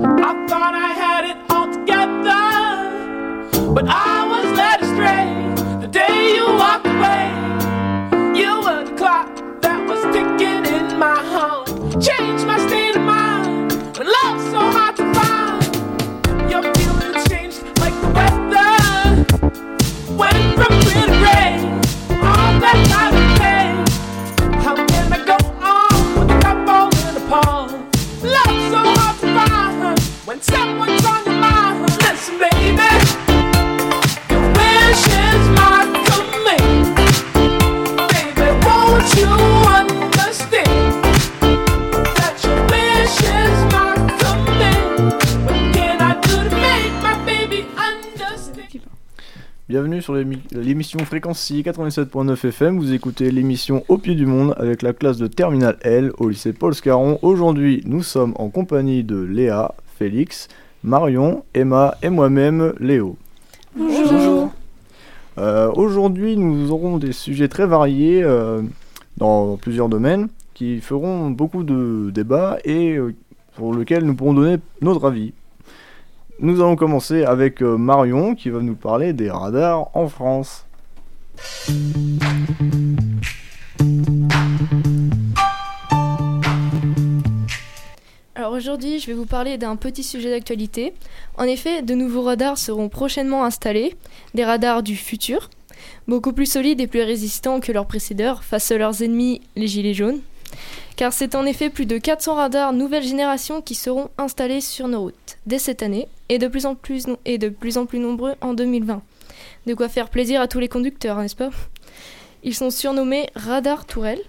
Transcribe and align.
I 0.00 0.46
thought 0.46 0.74
I 0.76 0.92
had 0.92 1.24
it 1.24 1.36
all 1.50 1.66
together, 1.72 2.38
but 3.74 3.84
I 3.88 4.28
was 4.28 4.56
led 4.56 4.80
astray 4.80 5.26
the 5.80 5.88
day 5.88 6.36
you 6.36 6.46
walked 6.46 6.86
away. 6.86 7.26
You 8.38 8.60
were 8.60 8.84
the 8.84 8.94
clock 8.96 9.26
that 9.60 9.84
was 9.88 10.00
ticking 10.14 10.64
in 10.72 10.96
my 11.00 11.16
heart. 11.16 11.66
Changed 12.00 12.46
my 12.46 12.58
state 12.68 12.77
Bienvenue 49.68 50.00
sur 50.00 50.14
l'émi- 50.14 50.42
l'émission 50.52 50.98
Fréquency 51.04 51.62
87.9 51.62 52.44
FM. 52.48 52.78
Vous 52.78 52.92
écoutez 52.92 53.30
l'émission 53.30 53.84
Au 53.88 53.98
pied 53.98 54.14
du 54.14 54.24
monde 54.24 54.54
avec 54.56 54.82
la 54.82 54.92
classe 54.94 55.18
de 55.18 55.26
Terminal 55.26 55.76
L 55.82 56.10
au 56.18 56.28
lycée 56.28 56.52
Paul 56.54 56.74
Scarron. 56.74 57.18
Aujourd'hui, 57.22 57.82
nous 57.84 58.02
sommes 58.02 58.32
en 58.36 58.48
compagnie 58.48 59.04
de 59.04 59.16
Léa, 59.20 59.74
Félix, 59.98 60.46
Marion, 60.84 61.42
Emma 61.54 61.96
et 62.02 62.08
moi-même, 62.08 62.72
Léo. 62.78 63.16
Bonjour. 63.74 64.52
Euh, 65.38 65.72
Aujourd'hui, 65.74 66.36
nous 66.36 66.70
aurons 66.70 66.98
des 66.98 67.12
sujets 67.12 67.48
très 67.48 67.66
variés 67.66 68.22
euh, 68.22 68.62
dans 69.16 69.56
plusieurs 69.56 69.88
domaines 69.88 70.28
qui 70.54 70.80
feront 70.80 71.30
beaucoup 71.30 71.64
de 71.64 72.10
débats 72.14 72.58
et 72.64 72.96
euh, 72.96 73.12
pour 73.56 73.74
lesquels 73.74 74.04
nous 74.04 74.14
pourrons 74.14 74.34
donner 74.34 74.58
notre 74.80 75.08
avis. 75.08 75.32
Nous 76.38 76.60
allons 76.60 76.76
commencer 76.76 77.24
avec 77.24 77.60
euh, 77.60 77.76
Marion 77.76 78.36
qui 78.36 78.50
va 78.50 78.60
nous 78.60 78.76
parler 78.76 79.12
des 79.12 79.30
radars 79.30 79.88
en 79.94 80.06
France. 80.06 80.64
Aujourd'hui, 88.58 88.98
je 88.98 89.06
vais 89.06 89.14
vous 89.14 89.24
parler 89.24 89.56
d'un 89.56 89.76
petit 89.76 90.02
sujet 90.02 90.30
d'actualité. 90.30 90.92
En 91.36 91.44
effet, 91.44 91.80
de 91.80 91.94
nouveaux 91.94 92.22
radars 92.22 92.58
seront 92.58 92.88
prochainement 92.88 93.44
installés, 93.44 93.94
des 94.34 94.44
radars 94.44 94.82
du 94.82 94.96
futur, 94.96 95.48
beaucoup 96.08 96.32
plus 96.32 96.50
solides 96.50 96.80
et 96.80 96.88
plus 96.88 97.02
résistants 97.02 97.60
que 97.60 97.70
leurs 97.70 97.86
précédents 97.86 98.36
face 98.42 98.70
à 98.72 98.76
leurs 98.76 99.00
ennemis, 99.02 99.40
les 99.54 99.68
gilets 99.68 99.94
jaunes. 99.94 100.20
Car 100.96 101.12
c'est 101.12 101.36
en 101.36 101.46
effet 101.46 101.70
plus 101.70 101.86
de 101.86 101.98
400 101.98 102.34
radars 102.34 102.72
nouvelle 102.72 103.04
génération 103.04 103.62
qui 103.62 103.76
seront 103.76 104.10
installés 104.18 104.60
sur 104.60 104.88
nos 104.88 105.02
routes 105.02 105.38
dès 105.46 105.60
cette 105.60 105.84
année 105.84 106.08
et 106.28 106.38
de 106.38 106.48
plus 106.48 106.66
en 106.66 106.74
plus, 106.74 107.06
en 107.06 107.98
nombreux 107.98 108.34
en 108.40 108.54
2020. 108.54 109.00
De 109.66 109.74
quoi 109.74 109.88
faire 109.88 110.10
plaisir 110.10 110.40
à 110.40 110.48
tous 110.48 110.58
les 110.58 110.68
conducteurs, 110.68 111.18
n'est-ce 111.18 111.36
pas? 111.36 111.50
Ils 112.42 112.54
sont 112.54 112.70
surnommés 112.70 113.28
radars 113.36 113.86
tourelles. 113.86 114.22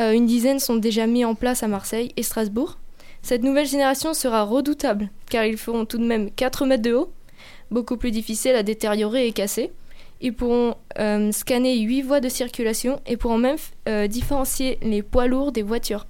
Euh, 0.00 0.12
une 0.12 0.26
dizaine 0.26 0.58
sont 0.58 0.76
déjà 0.76 1.06
mis 1.06 1.24
en 1.26 1.34
place 1.34 1.62
à 1.62 1.68
Marseille 1.68 2.12
et 2.16 2.22
Strasbourg. 2.22 2.78
Cette 3.26 3.42
nouvelle 3.42 3.66
génération 3.66 4.14
sera 4.14 4.44
redoutable 4.44 5.10
car 5.28 5.44
ils 5.44 5.56
feront 5.56 5.84
tout 5.84 5.98
de 5.98 6.06
même 6.06 6.30
4 6.30 6.64
mètres 6.64 6.84
de 6.84 6.92
haut, 6.92 7.10
beaucoup 7.72 7.96
plus 7.96 8.12
difficile 8.12 8.54
à 8.54 8.62
détériorer 8.62 9.26
et 9.26 9.32
casser. 9.32 9.72
Ils 10.20 10.32
pourront 10.32 10.76
euh, 11.00 11.32
scanner 11.32 11.76
8 11.76 12.02
voies 12.02 12.20
de 12.20 12.28
circulation 12.28 13.00
et 13.04 13.16
pourront 13.16 13.38
même 13.38 13.56
euh, 13.88 14.06
différencier 14.06 14.78
les 14.80 15.02
poids 15.02 15.26
lourds 15.26 15.50
des 15.50 15.64
voitures. 15.64 16.06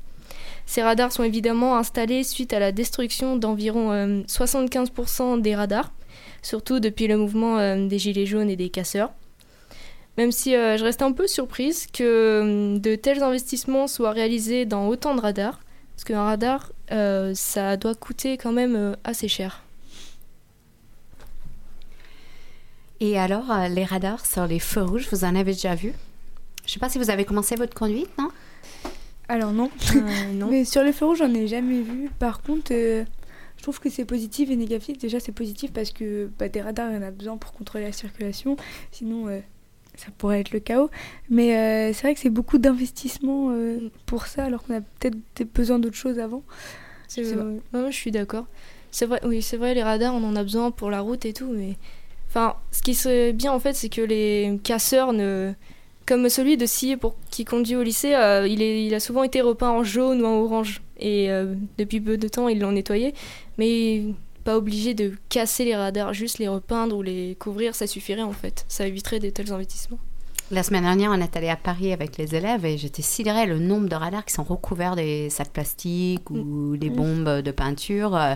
Ces 0.66 0.82
radars 0.82 1.10
sont 1.10 1.22
évidemment 1.22 1.78
installés 1.78 2.22
suite 2.22 2.52
à 2.52 2.58
la 2.58 2.70
destruction 2.70 3.36
d'environ 3.36 3.92
euh, 3.92 4.20
75% 4.24 5.40
des 5.40 5.54
radars, 5.54 5.94
surtout 6.42 6.80
depuis 6.80 7.06
le 7.06 7.16
mouvement 7.16 7.56
euh, 7.56 7.88
des 7.88 7.98
gilets 7.98 8.26
jaunes 8.26 8.50
et 8.50 8.56
des 8.56 8.68
casseurs. 8.68 9.10
Même 10.18 10.32
si 10.32 10.54
euh, 10.54 10.76
je 10.76 10.84
reste 10.84 11.02
un 11.02 11.12
peu 11.12 11.26
surprise 11.26 11.86
que 11.86 12.02
euh, 12.02 12.78
de 12.78 12.94
tels 12.94 13.22
investissements 13.22 13.86
soient 13.86 14.12
réalisés 14.12 14.64
dans 14.64 14.88
autant 14.88 15.14
de 15.14 15.20
radars, 15.20 15.60
parce 15.96 16.04
qu'un 16.04 16.22
radar, 16.22 16.72
euh, 16.92 17.32
ça 17.34 17.76
doit 17.76 17.94
coûter 17.94 18.36
quand 18.36 18.52
même 18.52 18.76
euh, 18.76 18.94
assez 19.02 19.28
cher. 19.28 19.62
Et 23.00 23.18
alors, 23.18 23.50
euh, 23.50 23.68
les 23.68 23.84
radars 23.84 24.24
sur 24.24 24.46
les 24.46 24.58
feux 24.58 24.82
rouges, 24.82 25.08
vous 25.10 25.24
en 25.24 25.34
avez 25.34 25.52
déjà 25.52 25.74
vu? 25.74 25.92
Je 26.64 26.72
sais 26.72 26.78
pas 26.78 26.88
si 26.88 26.98
vous 26.98 27.10
avez 27.10 27.24
commencé 27.24 27.54
votre 27.54 27.74
conduite, 27.74 28.10
non? 28.18 28.30
Alors 29.28 29.52
non. 29.52 29.70
non. 30.32 30.48
Mais 30.50 30.64
sur 30.64 30.82
les 30.82 30.92
feux 30.92 31.06
rouges, 31.06 31.18
j'en 31.18 31.32
ai 31.34 31.46
jamais 31.46 31.82
vu. 31.82 32.10
Par 32.18 32.42
contre, 32.42 32.72
euh, 32.72 33.04
je 33.56 33.62
trouve 33.62 33.80
que 33.80 33.90
c'est 33.90 34.04
positif 34.04 34.50
et 34.50 34.56
négatif. 34.56 34.98
Déjà, 34.98 35.20
c'est 35.20 35.32
positif 35.32 35.72
parce 35.72 35.90
que 35.90 36.30
bah, 36.38 36.48
des 36.48 36.62
radars, 36.62 36.90
il 36.90 36.94
y 36.94 36.98
en 36.98 37.02
a 37.02 37.10
besoin 37.10 37.36
pour 37.36 37.52
contrôler 37.52 37.84
la 37.84 37.92
circulation. 37.92 38.56
Sinon, 38.92 39.28
euh, 39.28 39.40
ça 39.96 40.08
pourrait 40.18 40.40
être 40.40 40.50
le 40.52 40.60
chaos. 40.60 40.90
Mais 41.30 41.56
euh, 41.56 41.92
c'est 41.92 42.02
vrai 42.02 42.14
que 42.14 42.20
c'est 42.20 42.30
beaucoup 42.30 42.58
d'investissement 42.58 43.48
euh, 43.50 43.78
pour 44.06 44.26
ça, 44.26 44.44
alors 44.44 44.62
qu'on 44.62 44.74
a 44.76 44.80
peut-être 44.80 45.52
besoin 45.54 45.78
d'autres 45.78 45.96
choses 45.96 46.18
avant. 46.18 46.42
C'est- 47.08 47.24
Je 47.24 47.28
sais 47.30 47.36
pas. 47.36 47.42
euh, 47.42 47.58
non, 47.72 47.90
je 47.90 47.96
suis 47.96 48.10
d'accord. 48.10 48.46
C'est 48.90 49.06
vrai, 49.06 49.20
oui, 49.24 49.42
c'est 49.42 49.56
vrai, 49.56 49.74
les 49.74 49.82
radars, 49.82 50.14
on 50.14 50.24
en 50.24 50.36
a 50.36 50.42
besoin 50.42 50.70
pour 50.70 50.90
la 50.90 51.00
route 51.00 51.24
et 51.26 51.32
tout, 51.32 51.50
mais 51.52 51.76
enfin, 52.28 52.54
ce 52.72 52.82
qui 52.82 52.94
serait 52.94 53.32
bien 53.32 53.52
en 53.52 53.58
fait, 53.60 53.74
c'est 53.74 53.88
que 53.90 54.00
les 54.00 54.58
casseurs 54.64 55.12
ne, 55.12 55.52
comme 56.06 56.28
celui 56.30 56.56
de 56.56 56.64
Sillé 56.66 56.96
pour 56.96 57.14
qui 57.30 57.44
conduit 57.44 57.76
au 57.76 57.82
lycée, 57.82 58.14
euh, 58.14 58.46
il, 58.48 58.62
est, 58.62 58.86
il 58.86 58.94
a 58.94 59.00
souvent 59.00 59.22
été 59.22 59.40
repeint 59.42 59.70
en 59.70 59.84
jaune 59.84 60.22
ou 60.22 60.26
en 60.26 60.36
orange, 60.40 60.80
et 60.98 61.28
depuis 61.76 62.00
peu 62.00 62.16
de 62.16 62.26
temps, 62.28 62.48
ils 62.48 62.58
l'ont 62.58 62.72
nettoyé, 62.72 63.12
mais 63.58 64.04
pas 64.46 64.56
obligé 64.56 64.94
de 64.94 65.12
casser 65.28 65.64
les 65.64 65.74
radars, 65.74 66.14
juste 66.14 66.38
les 66.38 66.46
repeindre 66.46 66.96
ou 66.96 67.02
les 67.02 67.34
couvrir, 67.34 67.74
ça 67.74 67.88
suffirait 67.88 68.22
en 68.22 68.32
fait, 68.32 68.64
ça 68.68 68.86
éviterait 68.86 69.18
de 69.18 69.28
tels 69.28 69.52
investissements. 69.52 69.98
La 70.52 70.62
semaine 70.62 70.84
dernière, 70.84 71.10
on 71.10 71.20
est 71.20 71.36
allé 71.36 71.48
à 71.48 71.56
Paris 71.56 71.92
avec 71.92 72.16
les 72.16 72.36
élèves 72.36 72.64
et 72.64 72.78
j'étais 72.78 73.02
sidérée 73.02 73.46
le 73.46 73.58
nombre 73.58 73.88
de 73.88 73.96
radars 73.96 74.24
qui 74.24 74.32
sont 74.32 74.44
recouverts 74.44 74.94
des 74.94 75.30
sacs 75.30 75.52
plastiques 75.52 76.30
ou 76.30 76.76
des 76.76 76.90
bombes 76.90 77.42
de 77.42 77.50
peinture. 77.50 78.14
Euh, 78.14 78.34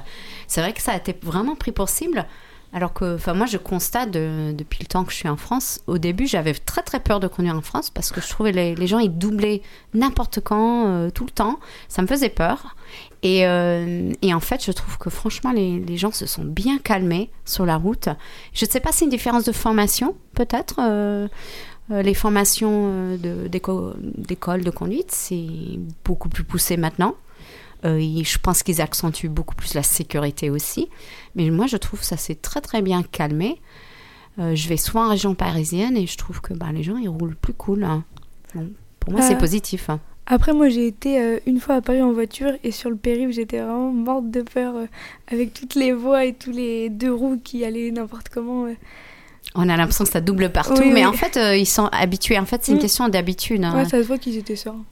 C'est 0.49 0.61
vrai 0.61 0.73
que 0.73 0.83
ça 0.83 0.91
a 0.91 0.97
été 0.97 1.15
vraiment 1.23 1.55
pris 1.55 1.71
pour 1.71 1.89
cible. 1.89 2.27
Alors 2.73 2.93
que, 2.93 3.17
enfin, 3.17 3.35
moi, 3.35 3.47
je 3.47 3.57
constate 3.57 4.13
de- 4.13 4.53
depuis 4.53 4.79
le 4.81 4.87
temps 4.87 5.03
que 5.05 5.11
je 5.11 5.17
suis 5.17 5.29
en 5.29 5.37
France, 5.37 5.81
au 5.89 5.99
début, 5.99 6.29
j'avais 6.29 6.55
très 6.55 6.83
très 6.83 7.01
peur 7.01 7.19
de 7.19 7.27
conduire 7.27 7.57
en 7.57 7.63
France 7.63 7.91
parce 7.91 8.13
que 8.13 8.21
je 8.21 8.29
trouvais 8.29 8.53
les, 8.53 8.77
les 8.77 8.87
gens, 8.87 9.01
ils 9.01 9.11
doublaient 9.17 9.61
n'importe 9.93 10.39
quand, 10.41 10.87
euh, 10.87 11.11
tout 11.11 11.25
le 11.25 11.33
temps. 11.33 11.59
Ça 11.89 12.01
me 12.01 12.07
faisait 12.07 12.29
peur. 12.29 12.77
Et, 13.25 13.45
euh, 13.45 14.13
en 14.33 14.41
fait, 14.41 14.65
je 14.65 14.71
trouve 14.71 14.99
que 14.99 15.11
franchement, 15.11 15.51
les, 15.51 15.97
gens 15.97 16.13
se 16.13 16.27
sont 16.27 16.45
bien 16.45 16.79
calmés 16.79 17.31
sur 17.45 17.67
la 17.67 17.77
route. 17.77 18.09
Je 18.55 18.65
ne 18.65 18.71
sais 18.71 18.79
pas 18.81 18.93
si 18.93 18.99
c'est 18.99 19.05
une 19.07 19.11
différence 19.11 19.45
de 19.45 19.53
formation, 19.53 20.15
peut-être. 20.35 20.77
euh, 20.81 21.27
euh, 21.91 22.03
les 22.03 22.15
formations 22.15 22.71
euh, 22.87 23.17
de- 23.17 23.49
d'école 23.49 24.63
de 24.63 24.71
conduite, 24.71 25.11
c'est 25.11 25.45
beaucoup 26.05 26.29
plus 26.29 26.45
poussé 26.45 26.77
maintenant. 26.77 27.17
Euh, 27.85 27.99
je 28.23 28.39
pense 28.39 28.63
qu'ils 28.63 28.81
accentuent 28.83 29.29
beaucoup 29.31 29.55
plus 29.55 29.75
la 29.75 29.83
sécurité 29.83 30.51
aussi. 30.51 30.89
Mais 31.35 31.49
moi, 31.51 31.67
je 31.67 31.77
trouve 31.79 32.01
que 32.01 32.07
ça 32.07 32.17
s'est 32.19 32.35
très 32.35 32.61
très 32.61 32.83
bien 32.83 33.03
calmé. 33.03 33.61
Euh, 34.39 34.55
je 34.55 34.69
vais 34.69 34.77
souvent 34.77 35.07
en 35.07 35.09
région 35.11 35.35
parisienne 35.35 35.97
et 35.97 36.07
je 36.07 36.17
trouve 36.19 36.41
que 36.41 36.53
bah, 36.55 36.67
les 36.73 36.83
gens, 36.83 36.97
ils 36.99 37.09
roulent 37.09 37.37
plus 37.37 37.55
cool. 37.55 37.85
hein. 37.85 38.05
Pour 39.01 39.13
moi, 39.13 39.23
c'est 39.23 39.35
Euh, 39.35 39.39
positif. 39.39 39.89
hein. 39.91 40.01
Après, 40.27 40.53
moi, 40.53 40.69
j'ai 40.69 40.87
été 40.87 41.41
une 41.47 41.59
fois 41.59 41.77
à 41.77 41.81
Paris 41.81 42.03
en 42.03 42.13
voiture 42.13 42.53
et 42.63 42.71
sur 42.71 42.89
le 42.91 42.97
périph', 42.97 43.33
j'étais 43.33 43.59
vraiment 43.59 43.91
morte 43.93 44.31
de 44.31 44.43
peur 44.43 44.75
avec 45.27 45.53
toutes 45.55 45.75
les 45.75 45.93
voies 45.93 46.25
et 46.27 46.35
tous 46.35 46.53
les 46.53 46.89
deux 46.89 47.13
roues 47.13 47.41
qui 47.43 47.65
allaient 47.65 47.91
n'importe 47.91 48.29
comment. 48.29 48.67
On 49.57 49.69
a 49.69 49.77
l'impression 49.77 50.05
que 50.05 50.11
ça 50.11 50.21
double 50.21 50.51
partout, 50.53 50.75
Oui, 50.83 50.91
mais 50.93 51.01
oui. 51.01 51.07
en 51.07 51.13
fait, 51.15 51.37
ils 51.59 51.67
sont 51.67 51.87
habitués. 51.87 52.39
En 52.39 52.45
fait, 52.47 52.63
c'est 52.65 52.71
une 52.73 52.79
Mm. 52.79 52.83
question 52.83 53.09
d'habitude. 53.09 53.65
hein. 53.65 53.75
Ouais, 53.75 53.85
ça 53.89 54.01
se 54.03 54.07
voit 54.07 54.19
qu'ils 54.19 54.37
étaient 54.37 54.55
sereins. 54.55 54.85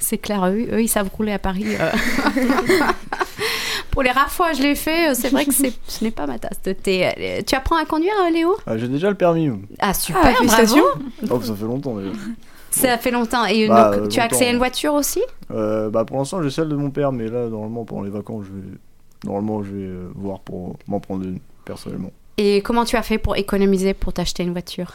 C'est 0.00 0.18
clair, 0.18 0.44
eux, 0.46 0.66
eux, 0.72 0.82
ils 0.82 0.88
savent 0.88 1.08
rouler 1.16 1.32
à 1.32 1.38
Paris. 1.38 1.76
euh. 1.78 1.90
Pour 3.90 4.02
les 4.02 4.10
rares 4.10 4.30
fois, 4.30 4.52
je 4.52 4.62
l'ai 4.62 4.74
fait. 4.74 5.10
euh, 5.10 5.14
C'est 5.14 5.28
vrai 5.30 5.44
que 5.44 5.52
ce 5.52 6.04
n'est 6.04 6.10
pas 6.10 6.26
ma 6.26 6.38
tasse 6.38 6.60
de 6.62 6.72
thé. 6.72 7.08
Euh, 7.18 7.40
Tu 7.46 7.54
apprends 7.54 7.76
à 7.76 7.84
conduire, 7.84 8.12
Léo? 8.32 8.56
Ah, 8.66 8.78
J'ai 8.78 8.88
déjà 8.88 9.08
le 9.10 9.16
permis. 9.16 9.50
Ah, 9.78 9.92
super, 9.94 10.20
Ah, 10.24 10.30
bravo. 10.32 10.38
félicitations. 10.38 10.84
Oh, 11.30 11.40
ça 11.42 11.54
fait 11.54 11.64
longtemps 11.64 11.96
déjà. 11.96 12.12
Ça 12.70 12.98
fait 12.98 13.10
longtemps. 13.10 13.44
Et 13.46 13.66
Bah, 13.68 13.96
donc, 13.98 14.08
tu 14.08 14.20
as 14.20 14.24
accès 14.24 14.46
à 14.46 14.50
une 14.50 14.58
voiture 14.58 14.94
aussi? 14.94 15.20
Euh, 15.50 15.90
bah, 15.90 16.04
pour 16.04 16.18
l'instant, 16.18 16.40
j'ai 16.42 16.50
celle 16.50 16.68
de 16.68 16.76
mon 16.76 16.90
père, 16.90 17.10
mais 17.12 17.26
là, 17.26 17.48
normalement, 17.48 17.84
pendant 17.84 18.02
les 18.02 18.10
vacances, 18.10 18.44
je 18.46 18.52
vais, 18.52 18.76
normalement, 19.24 19.62
je 19.64 19.70
vais 19.72 19.90
voir 20.14 20.40
pour 20.40 20.76
m'en 20.86 21.00
prendre 21.00 21.24
une 21.24 21.40
personnellement. 21.64 22.12
Et 22.38 22.62
comment 22.62 22.84
tu 22.84 22.96
as 22.96 23.02
fait 23.02 23.18
pour 23.18 23.36
économiser 23.36 23.92
pour 23.92 24.12
t'acheter 24.12 24.44
une 24.44 24.52
voiture? 24.52 24.92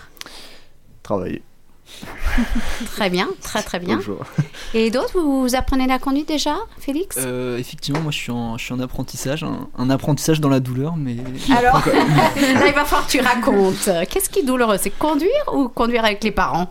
Travailler. 1.04 1.44
Très 2.96 3.10
bien, 3.10 3.30
très 3.42 3.62
très 3.64 3.80
bien. 3.80 3.96
Bonjour. 3.96 4.26
Et 4.74 4.90
d'autres, 4.92 5.14
vous, 5.14 5.42
vous 5.42 5.56
apprenez 5.56 5.88
la 5.88 6.00
conduite 6.00 6.28
déjà, 6.28 6.56
Félix? 6.80 7.18
Euh, 7.20 7.58
effectivement, 7.58 8.02
moi 8.02 8.12
je 8.12 8.18
suis 8.18 8.32
en, 8.32 8.58
je 8.58 8.66
suis 8.66 8.74
en 8.74 8.80
apprentissage, 8.80 9.44
un, 9.44 9.68
un 9.78 9.90
apprentissage 9.90 10.42
dans 10.42 10.50
la 10.50 10.60
douleur, 10.60 10.96
mais. 10.98 11.18
Alors, 11.56 11.82
là, 11.86 12.68
il 12.68 12.74
va 12.74 12.86
falloir 12.86 13.06
que 13.06 13.12
tu 13.12 13.22
racontes. 13.22 13.90
Qu'est-ce 14.10 14.30
qui 14.30 14.40
est 14.40 14.44
douloureux? 14.44 14.78
C'est 14.80 14.98
conduire 14.98 15.30
ou 15.54 15.70
conduire 15.70 16.04
avec 16.04 16.24
les 16.24 16.32
parents? 16.32 16.70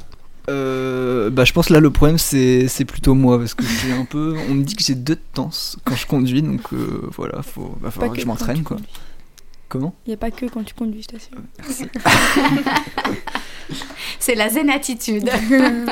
Euh, 0.50 1.31
bah, 1.31 1.44
je 1.44 1.55
pense 1.55 1.70
là 1.70 1.81
le 1.81 1.88
problème 1.90 2.19
c'est 2.19 2.69
c'est 2.69 2.84
plutôt 2.84 3.14
moi 3.14 3.38
parce 3.38 3.55
que 3.55 3.64
c'est 3.64 3.93
un 3.93 4.05
peu. 4.05 4.37
On 4.50 4.55
me 4.55 4.62
dit 4.62 4.76
que 4.76 4.82
j'ai 4.82 4.94
deux 4.94 5.16
tenses 5.16 5.78
quand 5.84 5.96
je 5.96 6.06
conduis, 6.06 6.43
donc 6.43 6.61
euh, 6.72 7.08
voilà, 7.16 7.43
faut, 7.43 7.76
va 7.81 7.90
falloir 7.90 8.12
que, 8.12 8.20
je 8.20 8.25
quand 8.26 8.32
m'entraîne 8.32 8.62
quoi. 8.62 8.76
conduis. 8.76 8.93
Comment 9.75 9.93
Il 10.06 10.11
n'y 10.11 10.15
a 10.15 10.17
pas 10.17 10.31
que 10.31 10.47
quand 10.47 10.62
tu 10.62 10.73
conduis, 10.73 11.03
je 11.03 11.09
t'assure. 11.09 11.37
Merci. 11.59 11.87
C'est 14.21 14.37
la 14.37 14.49
zen 14.49 14.71
attitude. 14.71 15.29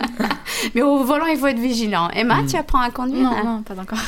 Mais 0.77 0.83
au 0.83 1.03
volant, 1.03 1.27
il 1.27 1.37
faut 1.37 1.49
être 1.49 1.59
vigilant. 1.59 2.09
Emma, 2.11 2.43
Mm. 2.43 2.47
tu 2.47 2.57
apprends 2.57 2.79
à 2.81 2.91
conduire 2.93 3.25
Non, 3.29 3.37
hein 3.37 3.43
non, 3.45 3.63
pas 3.63 3.81
encore. 3.81 3.99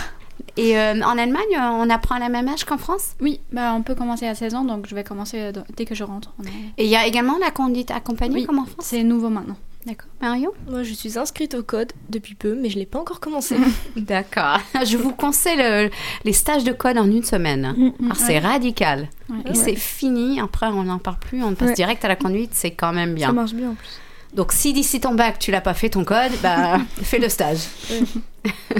Et 0.56 0.78
euh, 0.78 1.00
en 1.02 1.18
Allemagne, 1.18 1.42
euh, 1.56 1.70
on 1.72 1.90
apprend 1.90 2.14
à 2.14 2.18
la 2.20 2.28
même 2.28 2.46
âge 2.48 2.64
qu'en 2.64 2.78
France? 2.78 3.14
Oui, 3.20 3.40
bah 3.50 3.72
on 3.74 3.82
peut 3.82 3.96
commencer 3.96 4.28
à 4.28 4.36
16 4.36 4.54
ans, 4.54 4.64
donc 4.64 4.86
je 4.86 4.94
vais 4.94 5.02
commencer 5.02 5.38
euh, 5.40 5.52
dès 5.76 5.84
que 5.86 5.96
je 5.96 6.04
rentre. 6.04 6.32
Et 6.78 6.84
il 6.84 6.90
y 6.90 6.94
a 6.94 7.04
également 7.08 7.36
la 7.40 7.50
conduite 7.50 7.90
accompagnée 7.90 8.36
Oui. 8.36 8.46
comme 8.46 8.60
en 8.60 8.64
France? 8.66 8.84
C'est 8.86 9.02
nouveau 9.02 9.28
maintenant. 9.28 9.56
D'accord. 9.86 10.08
Mario 10.22 10.54
Moi, 10.68 10.82
je 10.82 10.94
suis 10.94 11.18
inscrite 11.18 11.54
au 11.54 11.62
code 11.62 11.92
depuis 12.08 12.34
peu, 12.34 12.54
mais 12.54 12.70
je 12.70 12.78
l'ai 12.78 12.86
pas 12.86 12.98
encore 12.98 13.20
commencé. 13.20 13.56
D'accord. 13.96 14.58
Je 14.86 14.96
vous 14.96 15.12
conseille 15.12 15.58
le- 15.58 15.90
les 16.24 16.32
stages 16.32 16.64
de 16.64 16.72
code 16.72 16.96
en 16.96 17.04
une 17.10 17.22
semaine. 17.22 17.74
Mm, 17.76 17.84
mm. 17.86 17.92
Alors, 18.06 18.16
c'est 18.16 18.38
radical. 18.38 19.08
Ouais. 19.28 19.50
Et 19.50 19.54
c'est 19.54 19.76
fini. 19.76 20.40
Après, 20.40 20.66
on 20.68 20.84
n'en 20.84 20.98
parle 20.98 21.18
plus. 21.18 21.42
On 21.44 21.54
passe 21.54 21.68
Ouais. 21.68 21.74
direct 21.74 22.02
à 22.04 22.08
la 22.08 22.16
conduite. 22.16 22.50
C'est 22.54 22.70
quand 22.70 22.92
même 22.94 23.10
Ça 23.10 23.14
bien. 23.16 23.32
marche 23.32 23.52
bien 23.52 23.70
en 23.70 23.74
plus. 23.74 24.00
Donc, 24.32 24.52
si 24.52 24.72
d'ici 24.72 25.00
ton 25.00 25.14
bac, 25.14 25.38
tu 25.38 25.50
l'as 25.50 25.60
pas 25.60 25.74
fait 25.74 25.90
ton 25.90 26.04
code, 26.04 26.32
bah, 26.42 26.78
fais 27.02 27.18
le 27.18 27.28
stage. 27.28 27.60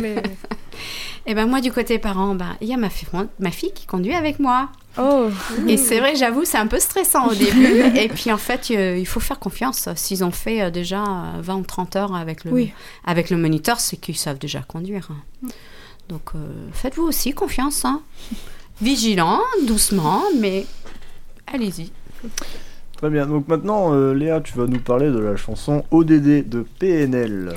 Mais... 0.01 0.23
Et 1.26 1.35
ben 1.35 1.47
moi, 1.47 1.61
du 1.62 1.73
côté 1.73 1.99
parents, 1.99 2.35
bah, 2.35 2.56
il 2.61 2.69
y 2.69 2.75
a 2.75 2.76
ma, 2.76 2.91
fi- 2.91 3.06
ma 3.38 3.50
fille 3.50 3.73
qui 3.73 3.87
conduit 3.87 4.12
avec 4.15 4.38
moi. 4.38 4.69
Oh, 4.99 5.29
Et 5.67 5.76
c'est 5.79 5.99
vrai, 5.99 6.15
j'avoue, 6.17 6.44
c'est 6.44 6.59
un 6.59 6.67
peu 6.67 6.79
stressant 6.79 7.29
au 7.29 7.35
début. 7.35 7.81
Et 7.99 8.09
puis 8.09 8.31
en 8.31 8.37
fait, 8.37 8.71
euh, 8.71 8.97
il 8.99 9.06
faut 9.06 9.21
faire 9.21 9.38
confiance. 9.38 9.88
S'ils 9.97 10.23
ont 10.23 10.31
fait 10.31 10.62
euh, 10.62 10.71
déjà 10.71 11.03
euh, 11.03 11.41
20 11.41 11.56
ou 11.56 11.62
30 11.62 11.97
heures 11.97 12.15
avec 12.15 12.44
le, 12.44 12.53
Oui. 12.53 12.73
avec 13.06 13.31
le 13.31 13.37
moniteur, 13.38 13.81
c'est 13.81 13.97
qu'ils 13.97 14.17
savent 14.17 14.38
déjà 14.38 14.61
conduire. 14.61 15.09
hein. 15.11 15.49
Donc 16.11 16.31
euh, 16.35 16.38
faites-vous 16.73 17.03
aussi 17.05 17.32
confiance. 17.32 17.85
hein. 17.87 18.03
Vigilant, 18.82 19.41
doucement, 19.67 20.23
mais 20.38 20.67
allez-y. 21.53 21.91
Très 22.99 23.09
bien. 23.11 23.27
Donc 23.27 23.49
maintenant, 23.49 23.94
euh, 23.94 24.12
Léa, 24.15 24.41
tu 24.41 24.56
vas 24.59 24.67
nous 24.67 24.79
parler 24.81 25.11
de 25.11 25.19
la 25.19 25.37
chanson 25.37 25.85
ODD 25.91 26.49
de 26.49 26.65
PNL. 26.79 27.55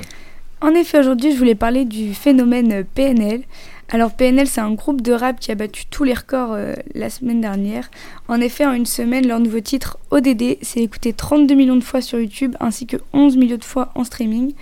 En 0.60 0.74
effet, 0.74 0.98
aujourd'hui, 0.98 1.32
je 1.32 1.38
voulais 1.38 1.54
parler 1.54 1.84
du 1.84 2.14
phénomène 2.14 2.84
PNL. 2.94 3.42
Alors, 3.90 4.12
PNL, 4.12 4.48
c'est 4.48 4.60
un 4.60 4.72
groupe 4.72 5.02
de 5.02 5.12
rap 5.12 5.38
qui 5.38 5.52
a 5.52 5.54
battu 5.54 5.86
tous 5.86 6.02
les 6.02 6.14
records 6.14 6.52
euh, 6.52 6.74
la 6.94 7.10
semaine 7.10 7.40
dernière. 7.40 7.90
En 8.26 8.40
effet, 8.40 8.66
en 8.66 8.72
une 8.72 8.84
semaine, 8.84 9.26
leur 9.26 9.38
nouveau 9.38 9.60
titre 9.60 9.98
ODD 10.10 10.58
s'est 10.62 10.80
écouté 10.80 11.12
32 11.12 11.54
millions 11.54 11.76
de 11.76 11.84
fois 11.84 12.00
sur 12.00 12.18
YouTube 12.18 12.56
ainsi 12.58 12.86
que 12.86 12.96
11 13.12 13.36
millions 13.36 13.56
de 13.56 13.64
fois 13.64 13.92
en 13.94 14.02
streaming. 14.02 14.52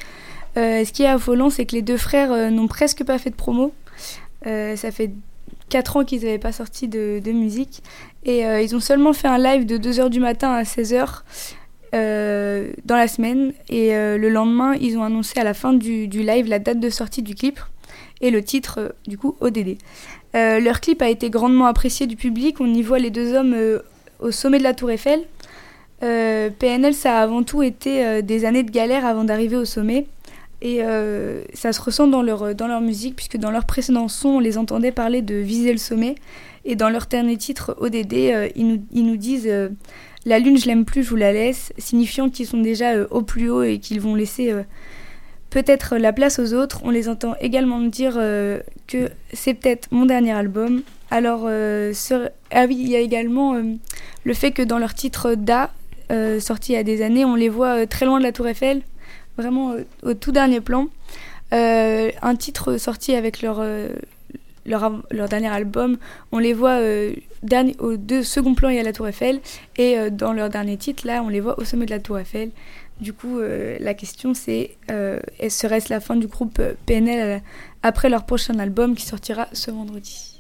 Euh, 0.58 0.84
ce 0.84 0.93
qui 0.93 1.02
est 1.02 1.08
affolant, 1.08 1.48
c'est 1.48 1.64
que 1.64 1.75
les 1.75 1.82
deux 1.82 1.96
frères 1.96 2.31
euh, 2.31 2.50
n'ont 2.50 2.69
presque 2.69 3.02
pas 3.02 3.19
fait 3.19 3.31
de 3.31 3.34
promo. 3.34 3.72
Ça 4.44 4.92
fait 4.92 5.10
4 5.70 5.96
ans 5.96 6.04
qu'ils 6.04 6.20
n'avaient 6.20 6.38
pas 6.38 6.52
sorti 6.52 6.87
de, 6.87 7.20
de 7.25 7.32
musique. 7.32 7.82
Et 8.25 8.42
ils 8.42 8.76
ont 8.76 8.81
seulement 8.81 9.12
fait 9.12 9.26
un 9.26 9.38
live 9.38 9.66
de 9.66 9.76
2h 9.76 10.08
du 10.08 10.20
matin 10.20 10.52
à 10.52 10.62
16h 10.62 11.22
euh, 11.94 12.73
dans 12.85 12.97
la 12.97 13.09
semaine. 13.09 13.53
Et 13.69 13.94
euh, 13.94 14.19
le 14.19 14.29
lendemain, 14.29 14.75
ils 14.75 14.99
ont 14.99 15.03
annoncé 15.03 15.38
à 15.38 15.44
la 15.44 15.55
fin 15.55 15.73
du, 15.73 16.06
live 16.06 16.49
la 16.49 16.59
date 16.59 16.81
de 16.81 16.91
sortie 16.91 17.23
du 17.23 17.35
clip 17.35 17.61
et 18.21 18.31
le 18.31 18.43
titre, 18.43 18.79
euh, 18.81 18.88
du 19.06 19.19
coup, 19.19 19.37
ODD. 19.41 19.79
Leur 20.35 20.81
clip 20.81 21.00
a 21.00 21.09
été 21.09 21.31
grandement 21.31 21.65
apprécié 21.65 22.06
du 22.06 22.17
public. 22.17 22.61
On 22.61 22.73
y 22.75 22.83
voit 22.83 22.99
les 22.99 23.09
deux 23.09 23.33
hommes 23.33 23.56
au 24.21 24.31
sommet 24.31 24.59
de 24.59 24.65
la 24.65 24.75
Tour 24.75 24.91
Eiffel. 24.91 25.23
PNL, 26.00 26.93
ça 26.93 27.19
a 27.19 27.23
avant 27.23 27.43
tout 27.43 27.62
été 27.62 28.21
des 28.21 28.44
années 28.44 28.62
de 28.62 28.71
galère 28.71 29.06
avant 29.06 29.25
d'arriver 29.25 29.56
au 29.56 29.65
sommet. 29.65 30.06
Et 30.61 30.83
ça 31.55 31.73
se 31.73 31.81
ressent 31.81 32.06
dans 32.06 32.21
leur, 32.21 32.55
dans 32.55 32.67
leur 32.67 32.83
musique, 32.83 33.17
puisque 33.17 33.38
dans 33.38 33.50
leurs 33.50 33.65
précédents 33.65 34.09
sons, 34.09 34.29
on 34.29 34.41
les 34.41 34.59
entendait 34.59 34.93
parler 34.93 35.23
de 35.23 35.37
viser 35.37 35.73
le 35.73 35.79
sommet. 35.79 36.17
Et 36.68 36.74
dans 36.74 36.90
leur 36.90 37.06
dernier 37.06 37.36
titre, 37.36 37.76
ODD, 37.78 38.12
euh, 38.14 38.48
ils, 38.56 38.66
nous, 38.66 38.84
ils 38.90 39.06
nous 39.06 39.16
disent 39.16 39.46
euh, 39.46 39.68
La 40.24 40.40
lune, 40.40 40.58
je 40.58 40.66
l'aime 40.66 40.84
plus, 40.84 41.04
je 41.04 41.10
vous 41.10 41.16
la 41.16 41.32
laisse, 41.32 41.72
signifiant 41.78 42.28
qu'ils 42.28 42.48
sont 42.48 42.60
déjà 42.60 42.90
euh, 42.90 43.06
au 43.12 43.22
plus 43.22 43.48
haut 43.48 43.62
et 43.62 43.78
qu'ils 43.78 44.00
vont 44.00 44.16
laisser 44.16 44.52
peut-être 45.48 45.96
la 45.96 46.12
place 46.12 46.40
aux 46.40 46.54
autres. 46.54 46.80
On 46.82 46.90
les 46.90 47.08
entend 47.08 47.36
également 47.40 47.78
me 47.78 47.88
dire 47.88 48.14
que 48.88 49.10
c'est 49.32 49.54
peut-être 49.54 49.88
mon 49.92 50.06
dernier 50.06 50.32
album. 50.32 50.82
Alors, 51.12 51.46
ah 51.46 52.64
il 52.64 52.88
y 52.88 52.96
a 52.96 53.00
également 53.00 53.54
le 54.24 54.34
fait 54.34 54.50
que 54.50 54.62
dans 54.62 54.78
leur 54.78 54.92
titre 54.92 55.34
Da, 55.36 55.70
sorti 56.40 56.72
il 56.72 56.74
y 56.74 56.78
a 56.78 56.82
des 56.82 57.02
années, 57.02 57.24
on 57.24 57.36
les 57.36 57.48
voit 57.48 57.86
très 57.86 58.06
loin 58.06 58.18
de 58.18 58.24
la 58.24 58.32
Tour 58.32 58.48
Eiffel, 58.48 58.82
vraiment 59.38 59.76
au 60.02 60.14
tout 60.14 60.32
dernier 60.32 60.60
plan. 60.60 60.88
Un 61.52 62.36
titre 62.36 62.76
sorti 62.76 63.14
avec 63.14 63.40
leur, 63.40 63.62
leur, 64.66 65.02
leur 65.10 65.28
dernier 65.28 65.48
album, 65.48 65.96
on 66.32 66.38
les 66.38 66.52
voit 66.52 66.80
euh, 66.80 67.14
dernier, 67.42 67.76
au 67.78 67.96
deux, 67.96 68.22
second 68.22 68.54
plan, 68.54 68.68
il 68.68 68.76
y 68.76 68.78
a 68.78 68.82
la 68.82 68.92
Tour 68.92 69.08
Eiffel, 69.08 69.40
et 69.76 69.98
euh, 69.98 70.10
dans 70.10 70.32
leur 70.32 70.48
dernier 70.48 70.76
titre, 70.76 71.06
là, 71.06 71.22
on 71.22 71.28
les 71.28 71.40
voit 71.40 71.58
au 71.58 71.64
sommet 71.64 71.86
de 71.86 71.90
la 71.90 72.00
Tour 72.00 72.18
Eiffel. 72.18 72.50
Du 73.00 73.12
coup, 73.12 73.38
euh, 73.38 73.76
la 73.80 73.92
question 73.92 74.32
c'est 74.32 74.76
serait-ce 74.88 75.92
la 75.92 76.00
fin 76.00 76.16
du 76.16 76.28
groupe 76.28 76.60
PNL 76.86 77.42
après 77.82 78.08
leur 78.08 78.24
prochain 78.24 78.58
album 78.58 78.94
qui 78.94 79.04
sortira 79.04 79.48
ce 79.52 79.70
vendredi? 79.70 80.36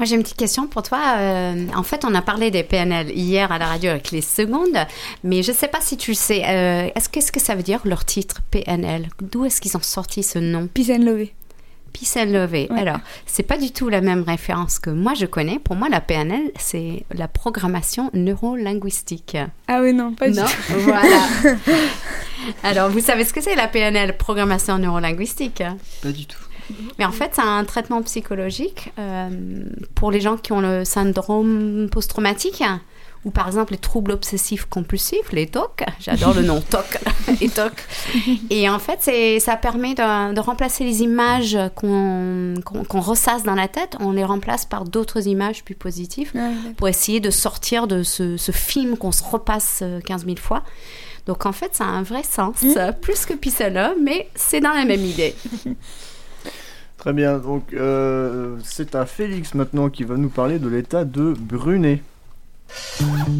Moi, 0.00 0.06
j'ai 0.06 0.16
une 0.16 0.22
petite 0.22 0.38
question 0.38 0.66
pour 0.66 0.82
toi. 0.82 0.98
Euh, 1.18 1.66
en 1.76 1.82
fait, 1.82 2.06
on 2.06 2.14
a 2.14 2.22
parlé 2.22 2.50
des 2.50 2.62
PNL 2.62 3.10
hier 3.10 3.52
à 3.52 3.58
la 3.58 3.66
radio 3.66 3.90
avec 3.90 4.12
les 4.12 4.22
secondes, 4.22 4.78
mais 5.24 5.42
je 5.42 5.50
ne 5.52 5.56
sais 5.56 5.68
pas 5.68 5.82
si 5.82 5.98
tu 5.98 6.12
le 6.12 6.16
sais. 6.16 6.42
Euh, 6.42 6.88
est-ce 6.94 7.10
qu'est-ce 7.10 7.30
que 7.30 7.38
ça 7.38 7.54
veut 7.54 7.62
dire 7.62 7.82
leur 7.84 8.06
titre 8.06 8.40
PNL 8.50 9.10
D'où 9.20 9.44
est-ce 9.44 9.60
qu'ils 9.60 9.76
ont 9.76 9.82
sorti 9.82 10.22
ce 10.22 10.38
nom? 10.38 10.68
Peace 10.68 10.90
and 10.90 11.04
Love. 11.04 11.28
Peace 11.92 12.16
and 12.16 12.26
Love. 12.26 12.52
Ouais. 12.52 12.68
Alors, 12.76 12.98
c'est 13.26 13.42
pas 13.42 13.58
du 13.58 13.70
tout 13.72 13.88
la 13.88 14.00
même 14.00 14.22
référence 14.22 14.78
que 14.78 14.90
moi 14.90 15.14
je 15.14 15.26
connais. 15.26 15.58
Pour 15.58 15.76
moi, 15.76 15.88
la 15.88 16.00
PNL, 16.00 16.50
c'est 16.58 17.04
la 17.12 17.28
programmation 17.28 18.10
neurolinguistique. 18.14 19.36
Ah 19.68 19.80
oui, 19.82 19.92
non, 19.92 20.14
pas 20.14 20.28
du 20.28 20.38
non 20.38 20.46
tout. 20.46 20.72
Voilà. 20.78 21.26
Alors, 22.62 22.90
vous 22.90 23.00
savez 23.00 23.24
ce 23.24 23.32
que 23.32 23.40
c'est 23.40 23.54
la 23.54 23.68
PNL, 23.68 24.16
programmation 24.16 24.78
neurolinguistique? 24.78 25.62
Pas 26.02 26.12
du 26.12 26.26
tout. 26.26 26.38
Mais 26.98 27.04
en 27.04 27.12
fait, 27.12 27.32
c'est 27.34 27.42
un 27.42 27.64
traitement 27.64 28.02
psychologique 28.02 28.92
euh, 28.98 29.28
pour 29.94 30.10
les 30.10 30.20
gens 30.20 30.36
qui 30.36 30.52
ont 30.52 30.60
le 30.60 30.84
syndrome 30.84 31.88
post-traumatique 31.90 32.62
ou 33.24 33.30
par 33.30 33.46
exemple 33.46 33.72
les 33.72 33.78
troubles 33.78 34.12
obsessifs 34.12 34.64
compulsifs, 34.64 35.30
les 35.32 35.46
TOC. 35.46 35.84
J'adore 36.00 36.32
le 36.34 36.42
nom 36.42 36.60
TOC 36.60 36.98
et 37.42 37.48
TOC. 37.48 37.72
Et 38.48 38.68
en 38.68 38.78
fait, 38.78 39.40
ça 39.40 39.56
permet 39.56 39.94
de, 39.94 40.32
de 40.34 40.40
remplacer 40.40 40.84
les 40.84 41.02
images 41.02 41.58
qu'on, 41.74 42.54
qu'on 42.64 43.00
ressasse 43.00 43.42
dans 43.42 43.54
la 43.54 43.68
tête, 43.68 43.96
on 44.00 44.12
les 44.12 44.24
remplace 44.24 44.64
par 44.64 44.84
d'autres 44.84 45.26
images 45.28 45.64
plus 45.64 45.74
positives 45.74 46.30
Ouais, 46.34 46.40
d'accord. 46.40 46.72
pour 46.76 46.88
essayer 46.88 47.20
de 47.20 47.30
sortir 47.30 47.86
de 47.86 48.02
ce, 48.02 48.36
ce 48.36 48.52
film 48.52 48.96
qu'on 48.96 49.12
se 49.12 49.22
repasse 49.22 49.80
euh, 49.82 50.00
15 50.00 50.24
000 50.24 50.36
fois. 50.38 50.62
Donc 51.26 51.44
en 51.46 51.52
fait, 51.52 51.74
ça 51.74 51.84
a 51.84 51.88
un 51.88 52.02
vrai 52.02 52.22
sens, 52.22 52.56
euh, 52.76 52.92
plus 53.00 53.26
que 53.26 53.34
Pissela, 53.34 53.94
mais 54.02 54.28
c'est 54.34 54.60
dans 54.60 54.72
la 54.72 54.84
même 54.84 55.04
idée. 55.04 55.34
Très 56.96 57.12
bien. 57.14 57.38
Donc, 57.38 57.72
euh, 57.72 58.56
c'est 58.62 58.94
à 58.94 59.06
Félix 59.06 59.54
maintenant 59.54 59.88
qui 59.88 60.04
va 60.04 60.16
nous 60.16 60.28
parler 60.28 60.58
de 60.58 60.68
l'état 60.68 61.04
de 61.04 61.32
Brunet. 61.38 62.02
Thank 62.72 63.28
you. 63.28 63.39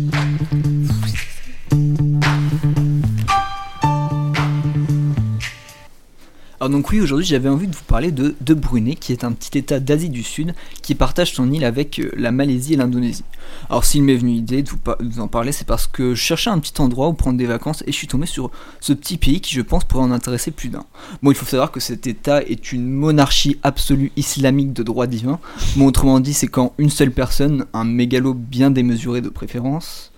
Alors 6.70 6.78
donc 6.78 6.90
oui, 6.90 7.00
aujourd'hui 7.00 7.26
j'avais 7.26 7.48
envie 7.48 7.66
de 7.66 7.74
vous 7.74 7.82
parler 7.82 8.12
de, 8.12 8.54
Brunei, 8.54 8.94
qui 8.94 9.10
est 9.10 9.24
un 9.24 9.32
petit 9.32 9.58
état 9.58 9.80
d'Asie 9.80 10.08
du 10.08 10.22
Sud 10.22 10.54
qui 10.82 10.94
partage 10.94 11.32
son 11.32 11.50
île 11.50 11.64
avec 11.64 11.98
euh, 11.98 12.12
la 12.16 12.30
Malaisie 12.30 12.74
et 12.74 12.76
l'Indonésie. 12.76 13.24
Alors 13.68 13.84
s'il 13.84 14.04
m'est 14.04 14.14
venu 14.14 14.34
l'idée 14.34 14.62
de 14.62 14.70
de 14.70 15.08
vous 15.12 15.18
en 15.18 15.26
parler, 15.26 15.50
c'est 15.50 15.66
parce 15.66 15.88
que 15.88 16.14
je 16.14 16.20
cherchais 16.20 16.48
un 16.48 16.60
petit 16.60 16.80
endroit 16.80 17.08
où 17.08 17.12
prendre 17.12 17.36
des 17.36 17.46
vacances 17.46 17.82
et 17.88 17.90
je 17.90 17.96
suis 17.96 18.06
tombé 18.06 18.26
sur 18.26 18.52
ce 18.78 18.92
petit 18.92 19.16
pays 19.16 19.40
qui 19.40 19.52
je 19.52 19.62
pense 19.62 19.82
pourrait 19.82 20.04
en 20.04 20.12
intéresser 20.12 20.52
plus 20.52 20.68
d'un. 20.68 20.84
Bon, 21.24 21.32
il 21.32 21.36
faut 21.36 21.44
savoir 21.44 21.72
que 21.72 21.80
cet 21.80 22.06
état 22.06 22.40
est 22.40 22.70
une 22.70 22.88
monarchie 22.88 23.58
absolue 23.64 24.12
islamique 24.14 24.72
de 24.72 24.84
droit 24.84 25.08
divin. 25.08 25.40
Bon, 25.74 25.86
autrement 25.86 26.20
dit, 26.20 26.34
c'est 26.34 26.46
quand 26.46 26.72
une 26.78 26.90
seule 26.90 27.10
personne, 27.10 27.66
un 27.72 27.82
mégalo 27.82 28.32
bien 28.32 28.70
démesuré 28.70 29.22
de 29.22 29.28
préférence, 29.28 30.12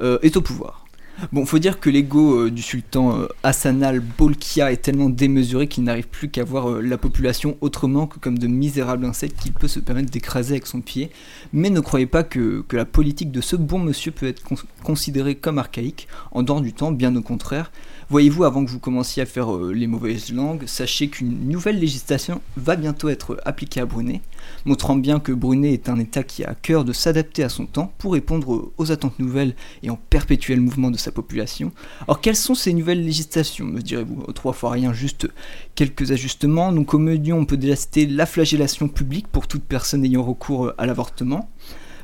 euh, 0.00 0.20
est 0.22 0.36
au 0.36 0.40
pouvoir. 0.40 0.85
Bon, 1.32 1.46
faut 1.46 1.58
dire 1.58 1.80
que 1.80 1.88
l'ego 1.88 2.40
euh, 2.40 2.50
du 2.50 2.60
sultan 2.60 3.18
euh, 3.18 3.26
Hassan 3.42 3.82
al-Bolkiah 3.82 4.70
est 4.70 4.76
tellement 4.76 5.08
démesuré 5.08 5.66
qu'il 5.66 5.84
n'arrive 5.84 6.08
plus 6.08 6.28
qu'à 6.28 6.44
voir 6.44 6.68
euh, 6.70 6.80
la 6.82 6.98
population 6.98 7.56
autrement 7.62 8.06
que 8.06 8.18
comme 8.18 8.38
de 8.38 8.46
misérables 8.46 9.06
insectes 9.06 9.40
qu'il 9.40 9.52
peut 9.52 9.66
se 9.68 9.80
permettre 9.80 10.10
d'écraser 10.10 10.52
avec 10.52 10.66
son 10.66 10.82
pied. 10.82 11.10
Mais 11.54 11.70
ne 11.70 11.80
croyez 11.80 12.04
pas 12.06 12.22
que, 12.22 12.64
la 12.72 12.84
politique 12.84 13.32
de 13.32 13.40
ce 13.40 13.56
bon 13.56 13.78
monsieur 13.78 14.12
peut 14.12 14.26
être 14.26 14.42
cons- 14.42 14.56
considérée 14.84 15.36
comme 15.36 15.58
archaïque 15.58 16.06
en 16.32 16.42
dehors 16.42 16.60
du 16.60 16.74
temps, 16.74 16.92
bien 16.92 17.16
au 17.16 17.22
contraire. 17.22 17.72
Voyez-vous, 18.08 18.44
avant 18.44 18.64
que 18.64 18.70
vous 18.70 18.78
commenciez 18.78 19.20
à 19.20 19.26
faire 19.26 19.52
euh, 19.52 19.72
les 19.72 19.88
mauvaises 19.88 20.32
langues, 20.32 20.62
sachez 20.66 21.08
qu'une 21.08 21.48
nouvelle 21.48 21.80
législation 21.80 22.40
va 22.56 22.76
bientôt 22.76 23.08
être 23.08 23.36
appliquée 23.44 23.80
à 23.80 23.84
Brunei, 23.84 24.20
montrant 24.64 24.94
bien 24.94 25.18
que 25.18 25.32
Brunei 25.32 25.72
est 25.72 25.88
un 25.88 25.98
État 25.98 26.22
qui 26.22 26.44
a 26.44 26.50
à 26.50 26.54
cœur 26.54 26.84
de 26.84 26.92
s'adapter 26.92 27.42
à 27.42 27.48
son 27.48 27.66
temps 27.66 27.92
pour 27.98 28.12
répondre 28.12 28.70
aux 28.78 28.92
attentes 28.92 29.18
nouvelles 29.18 29.56
et 29.82 29.90
en 29.90 29.96
perpétuel 29.96 30.60
mouvement 30.60 30.92
de 30.92 30.96
sa 30.96 31.10
population. 31.10 31.72
Alors 32.06 32.20
quelles 32.20 32.36
sont 32.36 32.54
ces 32.54 32.72
nouvelles 32.72 33.04
législations, 33.04 33.64
me 33.64 33.82
direz-vous 33.82 34.32
Trois 34.34 34.52
fois 34.52 34.70
rien, 34.70 34.92
juste 34.92 35.26
quelques 35.74 36.12
ajustements. 36.12 36.70
Donc 36.70 36.94
au 36.94 37.00
menu, 37.00 37.32
on 37.32 37.44
peut 37.44 37.56
déjà 37.56 37.74
la 38.08 38.26
flagellation 38.26 38.86
publique 38.86 39.26
pour 39.26 39.48
toute 39.48 39.64
personne 39.64 40.04
ayant 40.04 40.22
recours 40.22 40.72
à 40.78 40.86
l'avortement. 40.86 41.50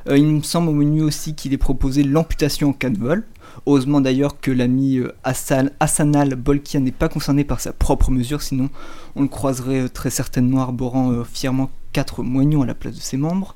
Euh, 0.09 0.17
il 0.17 0.25
me 0.25 0.41
semble 0.41 0.67
au 0.67 0.73
menu 0.73 1.01
aussi 1.01 1.33
qu'il 1.33 1.53
est 1.53 1.57
proposé 1.57 2.03
l'amputation 2.03 2.69
en 2.69 2.73
cas 2.73 2.89
de 2.89 2.97
vol. 2.97 3.23
Heureusement 3.65 4.01
d'ailleurs 4.01 4.39
que 4.39 4.51
l'ami 4.51 4.97
euh, 4.97 5.13
Hassan, 5.23 5.71
Hassanal 5.79 6.35
Bolkiah 6.35 6.79
n'est 6.79 6.91
pas 6.91 7.09
concerné 7.09 7.43
par 7.43 7.59
sa 7.59 7.73
propre 7.73 8.11
mesure, 8.11 8.41
sinon 8.41 8.69
on 9.15 9.21
le 9.21 9.27
croiserait 9.27 9.81
euh, 9.81 9.89
très 9.89 10.09
certainement 10.09 10.61
arborant 10.61 11.11
euh, 11.11 11.23
fièrement 11.23 11.69
quatre 11.93 12.23
moignons 12.23 12.63
à 12.63 12.65
la 12.65 12.73
place 12.73 12.95
de 12.95 13.01
ses 13.01 13.17
membres. 13.17 13.55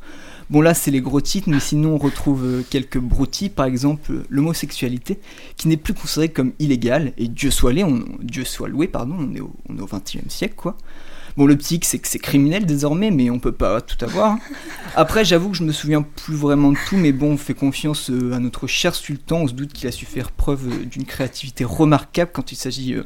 Bon 0.50 0.62
là 0.62 0.74
c'est 0.74 0.92
les 0.92 1.01
gros 1.01 1.20
titres, 1.20 1.50
mais 1.50 1.60
sinon 1.60 1.96
on 1.96 1.98
retrouve 1.98 2.63
quelques 2.70 3.00
broutilles, 3.00 3.50
par 3.50 3.66
exemple 3.66 4.24
l'homosexualité, 4.30 5.20
qui 5.58 5.68
n'est 5.68 5.77
plus 5.77 5.94
considérée 5.94 6.30
comme 6.30 6.54
illégale, 6.60 7.12
et 7.18 7.27
Dieu 7.27 7.51
soit, 7.51 7.74
loué, 7.74 7.84
on, 7.84 8.06
Dieu 8.22 8.46
soit 8.46 8.70
loué, 8.70 8.88
pardon, 8.88 9.16
on 9.20 9.36
est 9.36 9.42
au, 9.42 9.51
on 9.68 9.77
est 9.77 9.82
au 9.82 9.88
21e 9.88 10.30
siècle 10.30 10.56
quoi. 10.56 10.77
Bon, 11.38 11.46
le 11.46 11.56
petit, 11.56 11.79
c'est 11.84 12.00
que 12.00 12.08
c'est 12.08 12.17
criminel 12.17 12.65
désormais, 12.65 13.12
mais 13.12 13.29
on 13.29 13.38
peut 13.38 13.51
pas 13.51 13.79
tout 13.79 14.03
avoir. 14.03 14.39
Après, 14.96 15.24
j'avoue 15.24 15.51
que 15.51 15.58
je 15.58 15.63
me 15.63 15.72
souviens 15.72 16.01
plus 16.01 16.34
vraiment 16.34 16.72
de 16.72 16.77
tout, 16.89 16.98
mais 16.98 17.12
bon, 17.12 17.34
on 17.34 17.38
fait 17.38 17.53
confiance 17.53 18.10
euh, 18.10 18.34
à 18.34 18.39
notre 18.39 18.65
cher 18.65 18.96
sultan. 18.96 19.41
On 19.41 19.48
se 19.48 19.53
doute 19.53 19.72
qu'il 19.72 19.88
a 19.88 19.91
su 19.91 20.08
faire 20.08 20.32
preuve 20.32 20.67
euh, 20.67 20.86
d'une 20.86 21.06
créativité 21.06 21.63
remarquable 21.63 22.32
quand 22.34 22.51
il 22.51 22.56
s'agit 22.56 22.96
euh, 22.96 23.03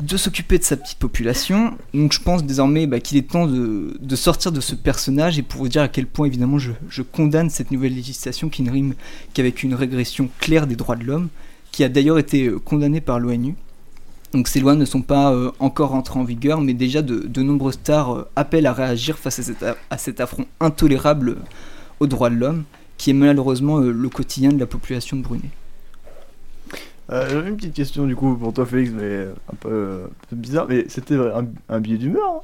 de 0.00 0.18
s'occuper 0.18 0.58
de 0.58 0.62
sa 0.62 0.76
petite 0.76 0.98
population. 0.98 1.78
Donc, 1.94 2.12
je 2.12 2.20
pense 2.20 2.44
désormais 2.44 2.86
bah, 2.86 3.00
qu'il 3.00 3.16
est 3.16 3.30
temps 3.30 3.46
de, 3.46 3.96
sortir 4.14 4.52
de 4.52 4.60
ce 4.60 4.74
personnage 4.74 5.38
et 5.38 5.42
pour 5.42 5.62
vous 5.62 5.68
dire 5.68 5.80
à 5.80 5.88
quel 5.88 6.06
point, 6.06 6.26
évidemment, 6.26 6.58
je, 6.58 7.02
condamne 7.02 7.48
cette 7.48 7.70
nouvelle 7.70 7.94
législation 7.94 8.50
qui 8.50 8.60
ne 8.60 8.70
rime 8.70 8.92
qu'avec 9.32 9.62
une 9.62 9.72
régression 9.72 10.28
claire 10.38 10.66
des 10.66 10.76
droits 10.76 10.96
de 10.96 11.04
l'homme, 11.04 11.28
qui 11.72 11.82
a 11.82 11.88
d'ailleurs 11.88 12.18
été 12.18 12.52
condamnée 12.66 13.00
par 13.00 13.18
l'ONU. 13.18 13.54
Donc 14.32 14.46
ces 14.48 14.60
lois 14.60 14.74
ne 14.74 14.84
sont 14.84 15.00
pas 15.02 15.32
euh, 15.32 15.50
encore 15.58 15.90
rentrées 15.90 16.18
en 16.20 16.24
vigueur, 16.24 16.60
mais 16.60 16.74
déjà 16.74 17.00
de, 17.02 17.20
de 17.26 17.42
nombreux 17.42 17.72
stars 17.72 18.14
euh, 18.14 18.28
appellent 18.36 18.66
à 18.66 18.72
réagir 18.74 19.16
face 19.18 19.38
à 19.38 19.42
cet, 19.42 19.62
a- 19.62 19.76
à 19.90 19.96
cet 19.98 20.20
affront 20.20 20.44
intolérable 20.60 21.30
euh, 21.30 21.34
aux 22.00 22.06
droits 22.06 22.28
de 22.30 22.34
l'homme, 22.36 22.64
qui 22.98 23.10
est 23.10 23.14
malheureusement 23.14 23.78
euh, 23.80 23.90
le 23.90 24.08
quotidien 24.10 24.50
de 24.50 24.58
la 24.60 24.66
population 24.66 25.16
de 25.16 25.22
Brunei. 25.22 25.48
Euh, 27.10 27.26
J'avais 27.30 27.48
une 27.48 27.56
petite 27.56 27.72
question 27.74 28.04
du 28.06 28.14
coup 28.14 28.34
pour 28.36 28.52
toi 28.52 28.66
Félix, 28.66 28.90
mais 28.94 29.24
un 29.50 29.56
peu, 29.58 29.68
euh, 29.70 30.04
un 30.04 30.26
peu 30.28 30.36
bizarre, 30.36 30.66
mais 30.68 30.84
c'était 30.88 31.14
un, 31.14 31.46
un 31.70 31.80
billet 31.80 31.96
d'humeur. 31.96 32.28
hein 32.36 32.40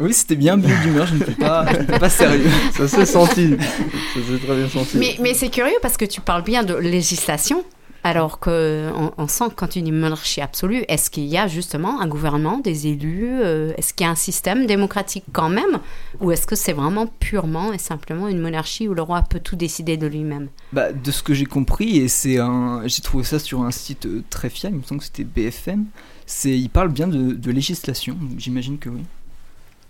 Oui, 0.00 0.12
c'était 0.12 0.34
bien 0.34 0.56
bien 0.56 0.74
d'humeur, 0.82 1.06
je 1.06 1.14
ne 1.14 1.20
fais 1.20 1.32
pas, 1.36 2.08
sérieux. 2.08 2.50
Ça 2.72 2.88
s'est 2.88 3.06
senti. 3.06 3.50
Ça 3.56 4.20
s'est 4.28 4.44
très 4.44 4.56
bien 4.56 4.68
senti. 4.68 4.96
Mais, 4.98 5.16
mais 5.22 5.34
c'est 5.34 5.50
curieux 5.50 5.76
parce 5.82 5.96
que 5.96 6.04
tu 6.04 6.20
parles 6.20 6.42
bien 6.42 6.64
de 6.64 6.74
législation, 6.74 7.62
alors 8.04 8.38
qu'on 8.38 9.12
on 9.16 9.28
sent 9.28 9.48
que 9.50 9.54
quand 9.54 9.76
dis 9.76 9.92
monarchie 9.92 10.40
absolue, 10.40 10.84
est-ce 10.88 11.10
qu'il 11.10 11.24
y 11.24 11.36
a 11.36 11.48
justement 11.48 12.00
un 12.00 12.06
gouvernement, 12.06 12.58
des 12.58 12.86
élus 12.86 13.28
euh, 13.42 13.72
Est-ce 13.76 13.92
qu'il 13.92 14.06
y 14.06 14.08
a 14.08 14.12
un 14.12 14.16
système 14.16 14.66
démocratique 14.66 15.24
quand 15.32 15.48
même 15.48 15.80
Ou 16.20 16.30
est-ce 16.32 16.46
que 16.46 16.56
c'est 16.56 16.72
vraiment 16.72 17.06
purement 17.06 17.72
et 17.72 17.78
simplement 17.78 18.28
une 18.28 18.38
monarchie 18.38 18.88
où 18.88 18.94
le 18.94 19.02
roi 19.02 19.22
peut 19.22 19.40
tout 19.40 19.56
décider 19.56 19.96
de 19.96 20.06
lui-même? 20.06 20.48
Bah, 20.72 20.92
de 20.92 21.10
ce 21.10 21.22
que 21.22 21.34
j'ai 21.34 21.46
compris, 21.46 21.98
et 21.98 22.08
c'est 22.08 22.38
un, 22.38 22.82
j'ai 22.86 23.02
trouvé 23.02 23.24
ça 23.24 23.38
sur 23.38 23.62
un 23.62 23.70
site 23.70 24.06
euh, 24.06 24.22
très 24.30 24.48
fiable, 24.48 24.76
il 24.76 24.80
me 24.80 24.84
semble 24.84 25.00
que 25.00 25.06
c'était 25.06 25.24
BFM, 25.24 25.86
c'est, 26.26 26.56
il 26.56 26.70
parle 26.70 26.88
bien 26.88 27.08
de, 27.08 27.32
de 27.32 27.50
législation, 27.50 28.16
j'imagine 28.36 28.78
que 28.78 28.88
oui. 28.88 29.02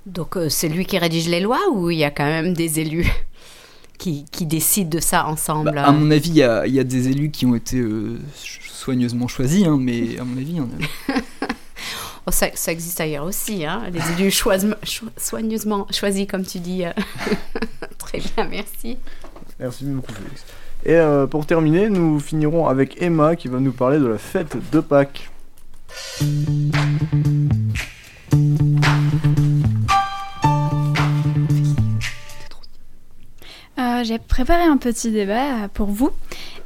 Donc 0.06 0.36
euh, 0.36 0.48
c'est 0.48 0.68
lui 0.68 0.86
qui 0.86 0.98
rédige 0.98 1.28
les 1.28 1.40
lois 1.40 1.60
ou 1.72 1.90
il 1.90 1.98
y 1.98 2.04
a 2.04 2.10
quand 2.10 2.24
même 2.24 2.54
des 2.54 2.80
élus? 2.80 3.06
Qui, 3.98 4.24
qui 4.30 4.46
décident 4.46 4.88
de 4.90 5.00
ça 5.00 5.26
ensemble 5.26 5.72
Bah, 5.74 5.84
à 5.86 5.92
mon 5.92 6.10
avis, 6.10 6.30
il 6.30 6.36
y 6.36 6.42
a, 6.42 6.66
il 6.66 6.74
y 6.74 6.80
a 6.80 6.84
des 6.84 7.08
élus 7.08 7.30
qui 7.30 7.44
ont 7.46 7.54
été 7.54 7.78
euh, 7.78 8.18
soigneusement 8.70 9.28
choisis, 9.28 9.66
hein, 9.66 9.76
mais 9.80 10.18
à 10.18 10.24
mon 10.24 10.36
avis, 10.36 10.50
il 10.50 10.56
y 10.56 10.60
en 10.60 10.64
a. 10.64 11.14
Oh, 12.26 12.30
ça, 12.30 12.48
ça 12.54 12.72
existe 12.72 13.00
ailleurs 13.00 13.24
aussi, 13.24 13.64
hein, 13.64 13.84
les 13.90 14.00
élus 14.12 14.30
cho- 14.30 14.50
soigneusement 15.16 15.86
choisis, 15.90 16.26
comme 16.26 16.44
tu 16.44 16.58
dis. 16.58 16.84
euh. 16.84 16.90
Très 17.98 18.18
bien, 18.18 18.46
merci. 18.50 18.98
Merci 19.58 19.84
beaucoup 19.86 20.12
Félix. 20.12 20.44
Et 20.84 20.92
euh, 20.96 21.26
pour 21.26 21.46
terminer, 21.46 21.88
nous 21.88 22.20
finirons 22.20 22.66
avec 22.66 23.00
Emma 23.00 23.34
qui 23.34 23.48
va 23.48 23.60
nous 23.60 23.72
parler 23.72 23.98
de 23.98 24.06
la 24.06 24.18
fête 24.18 24.58
de 24.72 24.80
Pâques. 24.80 25.30
Euh, 33.98 34.04
J'ai 34.04 34.18
préparé 34.18 34.62
un 34.62 34.76
petit 34.76 35.10
débat 35.10 35.64
euh, 35.64 35.68
pour 35.72 35.88
vous. 35.88 36.10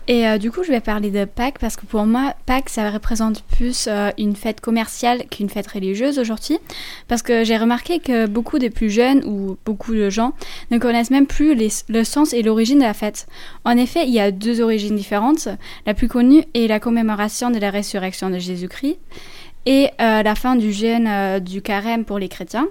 Et 0.08 0.26
euh, 0.26 0.38
du 0.38 0.50
coup, 0.50 0.64
je 0.64 0.70
vais 0.70 0.80
parler 0.80 1.10
de 1.10 1.24
Pâques 1.24 1.58
parce 1.60 1.76
que 1.76 1.86
pour 1.86 2.04
moi, 2.04 2.34
Pâques, 2.46 2.68
ça 2.68 2.90
représente 2.90 3.42
plus 3.44 3.88
une 4.18 4.34
fête 4.34 4.60
commerciale 4.60 5.24
qu'une 5.30 5.48
fête 5.48 5.68
religieuse 5.68 6.18
aujourd'hui. 6.18 6.58
Parce 7.06 7.22
que 7.22 7.44
j'ai 7.44 7.56
remarqué 7.56 8.00
que 8.00 8.26
beaucoup 8.26 8.58
des 8.58 8.70
plus 8.70 8.90
jeunes 8.90 9.24
ou 9.24 9.56
beaucoup 9.64 9.94
de 9.94 10.10
gens 10.10 10.32
ne 10.72 10.78
connaissent 10.78 11.12
même 11.12 11.26
plus 11.26 11.56
le 11.88 12.04
sens 12.04 12.32
et 12.32 12.42
l'origine 12.42 12.80
de 12.80 12.84
la 12.84 12.94
fête. 12.94 13.28
En 13.64 13.76
effet, 13.76 14.04
il 14.06 14.12
y 14.12 14.18
a 14.18 14.32
deux 14.32 14.60
origines 14.60 14.96
différentes. 14.96 15.48
La 15.86 15.94
plus 15.94 16.08
connue 16.08 16.42
est 16.54 16.66
la 16.66 16.80
commémoration 16.80 17.50
de 17.50 17.58
la 17.58 17.70
résurrection 17.70 18.28
de 18.28 18.38
Jésus-Christ 18.38 18.98
et 19.66 19.90
la 20.00 20.34
fin 20.34 20.56
du 20.56 20.72
jeûne 20.72 21.38
du 21.38 21.62
carême 21.62 22.04
pour 22.04 22.18
les 22.18 22.28
chrétiens. 22.28 22.66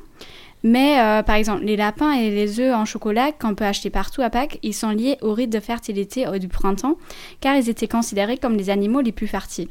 Mais 0.63 1.00
euh, 1.00 1.24
par 1.24 1.36
exemple, 1.36 1.63
les 1.63 1.75
lapins 1.75 2.12
et 2.12 2.30
les 2.30 2.60
œufs 2.60 2.75
en 2.75 2.86
chocolat 2.86 3.32
qu'on 3.32 3.56
peut 3.56 3.65
acheter 3.65 3.89
partout 3.89 4.22
à 4.22 4.30
Pâques, 4.30 4.60
ils 4.62 4.74
sont 4.74 4.91
liés 4.91 5.18
au 5.22 5.34
rite 5.34 5.51
de 5.51 5.60
fertilité 5.60 6.25
du 6.39 6.48
printemps, 6.48 6.98
car 7.39 7.56
ils 7.56 7.70
étaient 7.70 7.88
considérés 7.88 8.38
comme 8.38 8.56
les 8.56 8.70
animaux 8.70 9.01
les 9.01 9.12
plus 9.12 9.27
fertiles. 9.27 9.70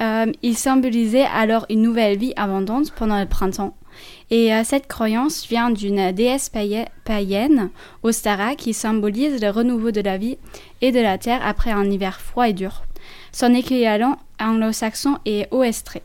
Euh, 0.00 0.30
ils 0.42 0.56
symbolisaient 0.56 1.26
alors 1.32 1.66
une 1.70 1.82
nouvelle 1.82 2.18
vie 2.18 2.32
abondante 2.36 2.92
pendant 2.92 3.18
le 3.20 3.26
printemps. 3.26 3.76
Et 4.30 4.52
euh, 4.52 4.62
cette 4.64 4.88
croyance 4.88 5.46
vient 5.46 5.70
d'une 5.70 6.10
déesse 6.10 6.48
païe- 6.48 6.86
païenne, 7.04 7.70
Ostara, 8.02 8.56
qui 8.56 8.74
symbolise 8.74 9.40
le 9.40 9.50
renouveau 9.50 9.92
de 9.92 10.00
la 10.00 10.18
vie 10.18 10.36
et 10.80 10.90
de 10.90 11.00
la 11.00 11.18
terre 11.18 11.40
après 11.44 11.70
un 11.70 11.88
hiver 11.88 12.20
froid 12.20 12.48
et 12.48 12.52
dur. 12.52 12.82
Son 13.30 13.54
équivalent 13.54 14.16
anglo-saxon 14.40 15.18
est 15.26 15.46
Oestré. 15.52 16.02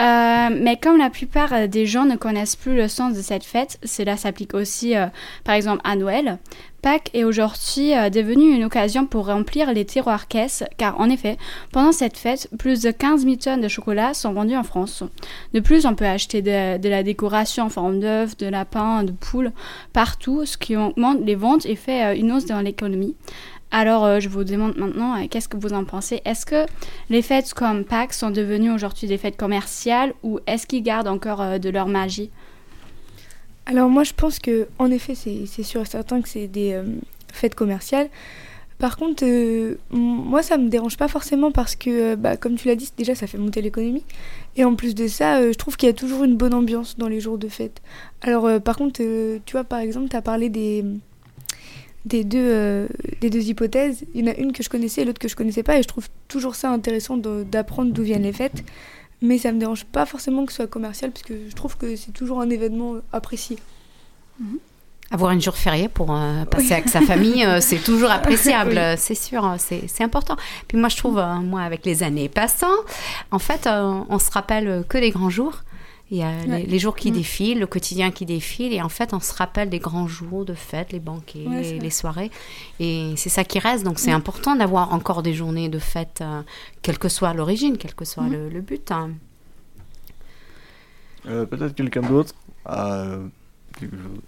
Euh, 0.00 0.48
mais 0.52 0.76
comme 0.76 0.96
la 0.96 1.10
plupart 1.10 1.52
euh, 1.52 1.66
des 1.66 1.84
gens 1.84 2.04
ne 2.04 2.14
connaissent 2.14 2.54
plus 2.54 2.76
le 2.76 2.86
sens 2.86 3.14
de 3.14 3.20
cette 3.20 3.44
fête, 3.44 3.78
cela 3.82 4.16
s'applique 4.16 4.54
aussi 4.54 4.96
euh, 4.96 5.06
par 5.42 5.56
exemple 5.56 5.80
à 5.82 5.96
Noël, 5.96 6.38
Pâques 6.82 7.10
est 7.12 7.24
aujourd'hui 7.24 7.96
euh, 7.96 8.08
devenu 8.08 8.54
une 8.54 8.62
occasion 8.62 9.06
pour 9.06 9.26
remplir 9.26 9.72
les 9.72 9.84
tiroirs 9.84 10.28
caisses, 10.28 10.62
car 10.76 11.00
en 11.00 11.10
effet, 11.10 11.36
pendant 11.72 11.90
cette 11.90 12.16
fête, 12.16 12.48
plus 12.56 12.82
de 12.82 12.92
15 12.92 13.24
000 13.24 13.36
tonnes 13.36 13.60
de 13.60 13.66
chocolat 13.66 14.14
sont 14.14 14.32
vendues 14.32 14.56
en 14.56 14.62
France. 14.62 15.02
De 15.54 15.60
plus, 15.60 15.86
on 15.86 15.96
peut 15.96 16.06
acheter 16.06 16.40
de, 16.40 16.78
de 16.78 16.88
la 16.88 17.02
décoration 17.02 17.64
en 17.64 17.68
forme 17.68 17.98
d'œufs, 17.98 18.36
de 18.36 18.46
lapins, 18.46 19.02
de 19.02 19.10
poules, 19.10 19.50
partout, 19.92 20.46
ce 20.46 20.56
qui 20.56 20.76
augmente 20.76 21.18
les 21.24 21.34
ventes 21.34 21.66
et 21.66 21.74
fait 21.74 22.16
une 22.16 22.30
hausse 22.30 22.46
dans 22.46 22.60
l'économie. 22.60 23.16
Alors, 23.70 24.04
euh, 24.04 24.20
je 24.20 24.28
vous 24.28 24.44
demande 24.44 24.76
maintenant, 24.76 25.16
euh, 25.16 25.26
qu'est-ce 25.28 25.48
que 25.48 25.58
vous 25.58 25.74
en 25.74 25.84
pensez? 25.84 26.22
Est-ce 26.24 26.46
que 26.46 26.64
les 27.10 27.20
fêtes 27.20 27.52
comme 27.52 27.84
Pâques 27.84 28.14
sont 28.14 28.30
devenues 28.30 28.70
aujourd'hui 28.70 29.08
des 29.08 29.18
fêtes 29.18 29.36
commerciales 29.36 30.14
ou 30.22 30.40
est-ce 30.46 30.66
qu'ils 30.66 30.82
gardent 30.82 31.08
encore 31.08 31.42
euh, 31.42 31.58
de 31.58 31.68
leur 31.68 31.86
magie? 31.86 32.30
Alors 33.66 33.90
moi 33.90 34.02
je 34.02 34.14
pense 34.14 34.38
que 34.38 34.66
en 34.78 34.90
effet 34.90 35.14
c'est 35.14 35.62
sûr 35.62 35.82
et 35.82 35.84
certain 35.84 36.22
que 36.22 36.28
c'est 36.30 36.46
des 36.46 36.82
fêtes 37.30 37.54
commerciales. 37.54 38.08
Par 38.78 38.96
contre, 38.96 39.22
moi 39.90 40.42
ça 40.42 40.56
me 40.56 40.70
dérange 40.70 40.96
pas 40.96 41.06
forcément 41.06 41.52
parce 41.52 41.76
que, 41.76 42.14
bah, 42.14 42.38
comme 42.38 42.54
tu 42.54 42.66
l'as 42.66 42.76
dit, 42.76 42.90
déjà 42.96 43.14
ça 43.14 43.26
fait 43.26 43.36
monter 43.36 43.60
l'économie. 43.60 44.04
Et 44.56 44.64
en 44.64 44.74
plus 44.74 44.94
de 44.94 45.06
ça, 45.06 45.42
je 45.42 45.52
trouve 45.58 45.76
qu'il 45.76 45.86
y 45.86 45.90
a 45.90 45.94
toujours 45.94 46.24
une 46.24 46.38
bonne 46.38 46.54
ambiance 46.54 46.96
dans 46.96 47.08
les 47.08 47.20
jours 47.20 47.36
de 47.36 47.48
fête. 47.48 47.82
Alors 48.22 48.58
par 48.62 48.78
contre, 48.78 49.02
tu 49.44 49.52
vois 49.52 49.64
par 49.64 49.80
exemple, 49.80 50.08
tu 50.08 50.16
as 50.16 50.22
parlé 50.22 50.48
des, 50.48 50.82
des, 52.04 52.24
deux, 52.24 52.38
euh, 52.40 52.88
des 53.20 53.30
deux 53.30 53.42
hypothèses. 53.48 54.04
Il 54.14 54.24
y 54.26 54.28
en 54.28 54.32
a 54.32 54.36
une 54.36 54.52
que 54.52 54.62
je 54.62 54.68
connaissais 54.68 55.02
et 55.02 55.04
l'autre 55.04 55.18
que 55.18 55.28
je 55.28 55.36
connaissais 55.36 55.62
pas. 55.62 55.78
Et 55.78 55.82
je 55.82 55.88
trouve 55.88 56.08
toujours 56.28 56.54
ça 56.54 56.70
intéressant 56.70 57.16
d'apprendre 57.16 57.92
d'où 57.92 58.02
viennent 58.02 58.22
les 58.22 58.32
fêtes. 58.32 58.64
Mais 59.20 59.38
ça 59.38 59.50
me 59.52 59.58
dérange 59.58 59.84
pas 59.84 60.06
forcément 60.06 60.46
que 60.46 60.52
ce 60.52 60.56
soit 60.58 60.66
commercial 60.68 61.10
parce 61.10 61.22
que 61.22 61.34
je 61.48 61.54
trouve 61.54 61.76
que 61.76 61.96
c'est 61.96 62.12
toujours 62.12 62.40
un 62.40 62.50
événement 62.50 62.94
euh, 62.94 63.02
apprécié. 63.12 63.58
Avoir 65.10 65.30
un 65.30 65.40
jour 65.40 65.56
férié 65.56 65.88
pour 65.88 66.14
euh, 66.14 66.44
passer 66.44 66.72
avec 66.74 66.88
sa 66.90 67.00
famille, 67.00 67.42
euh, 67.42 67.60
c'est 67.62 67.78
toujours 67.82 68.10
appréciable, 68.18 68.74
Oui. 68.76 68.94
c'est 68.98 69.14
sûr, 69.14 69.44
euh, 69.44 69.56
c'est 69.58 70.04
important. 70.04 70.36
Puis 70.68 70.76
moi, 70.76 70.90
je 70.90 70.98
trouve, 70.98 71.18
euh, 71.18 71.36
moi, 71.36 71.62
avec 71.62 71.86
les 71.86 72.02
années 72.02 72.28
passant, 72.28 72.66
en 73.30 73.38
fait, 73.38 73.66
on 73.66 74.18
se 74.18 74.30
rappelle 74.30 74.84
que 74.88 74.98
des 74.98 75.10
grands 75.10 75.30
jours. 75.30 75.62
Il 76.10 76.16
y 76.16 76.22
a 76.22 76.42
les, 76.44 76.50
Ouais. 76.50 76.62
les 76.66 76.78
jours 76.78 76.96
qui 76.96 77.10
Mm. 77.10 77.14
défilent, 77.14 77.58
le 77.60 77.66
quotidien 77.66 78.10
qui 78.10 78.24
défile, 78.24 78.72
et 78.72 78.80
en 78.80 78.88
fait, 78.88 79.12
on 79.12 79.20
se 79.20 79.34
rappelle 79.34 79.68
des 79.68 79.78
grands 79.78 80.08
jours 80.08 80.46
de 80.46 80.54
fête, 80.54 80.90
les 80.92 81.00
banquets, 81.00 81.46
Ouais, 81.46 81.78
les, 81.78 81.90
soirées, 81.90 82.30
et 82.80 83.12
c'est 83.16 83.28
ça 83.28 83.44
qui 83.44 83.58
reste. 83.58 83.84
Donc, 83.84 83.98
c'est 83.98 84.12
Mm. 84.12 84.14
important 84.22 84.56
d'avoir 84.56 84.92
encore 84.94 85.22
des 85.22 85.34
journées 85.34 85.68
de 85.68 85.78
fête, 85.78 86.20
euh, 86.22 86.42
quelle 86.80 86.98
que 86.98 87.10
soit 87.10 87.34
l'origine, 87.34 87.76
quel 87.76 87.94
que 87.94 88.06
soit 88.06 88.22
Mm. 88.24 88.32
le, 88.32 88.48
le 88.48 88.60
but. 88.62 88.90
hein. 88.90 89.10
Euh, 91.26 91.44
Peut-être 91.46 91.74
quelqu'un 91.74 92.00
d'autre? 92.02 92.34
A 92.64 92.92
euh, 93.02 93.26
quelque 93.78 93.96
chose. 93.96 94.20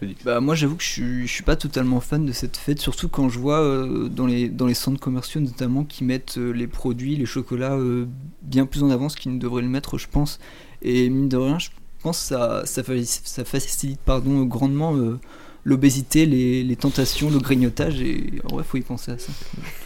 Félix. 0.00 0.24
Bah 0.24 0.40
moi 0.40 0.54
j'avoue 0.54 0.76
que 0.76 0.82
je 0.82 0.88
suis, 0.88 1.26
je 1.26 1.32
suis 1.32 1.42
pas 1.44 1.56
totalement 1.56 2.00
fan 2.00 2.24
de 2.26 2.32
cette 2.32 2.56
fête, 2.56 2.80
surtout 2.80 3.08
quand 3.08 3.28
je 3.28 3.38
vois 3.38 3.60
euh, 3.60 4.08
dans, 4.08 4.26
les, 4.26 4.48
dans 4.48 4.66
les 4.66 4.74
centres 4.74 4.98
commerciaux 4.98 5.40
notamment 5.40 5.84
qui 5.84 6.02
mettent 6.04 6.38
euh, 6.38 6.50
les 6.52 6.66
produits, 6.66 7.16
les 7.16 7.26
chocolats 7.26 7.74
euh, 7.74 8.06
bien 8.42 8.64
plus 8.66 8.82
en 8.82 8.90
avance 8.90 9.14
qu'ils 9.14 9.34
ne 9.34 9.38
devraient 9.38 9.62
le 9.62 9.68
mettre 9.68 9.98
je 9.98 10.08
pense. 10.10 10.40
Et 10.82 11.08
mine 11.10 11.28
de 11.28 11.36
rien 11.36 11.58
je 11.58 11.68
pense 12.02 12.18
que 12.20 12.26
ça, 12.28 12.62
ça, 12.64 12.80
faci- 12.82 13.20
ça 13.24 13.44
facilite 13.44 14.00
pardon, 14.00 14.42
grandement 14.44 14.96
euh, 14.96 15.20
l'obésité, 15.64 16.24
les, 16.24 16.64
les 16.64 16.76
tentations, 16.76 17.28
le 17.28 17.38
grignotage 17.38 18.00
et 18.00 18.40
en 18.50 18.54
vrai 18.54 18.64
faut 18.66 18.78
y 18.78 18.80
penser 18.80 19.12
à 19.12 19.18
ça. 19.18 19.30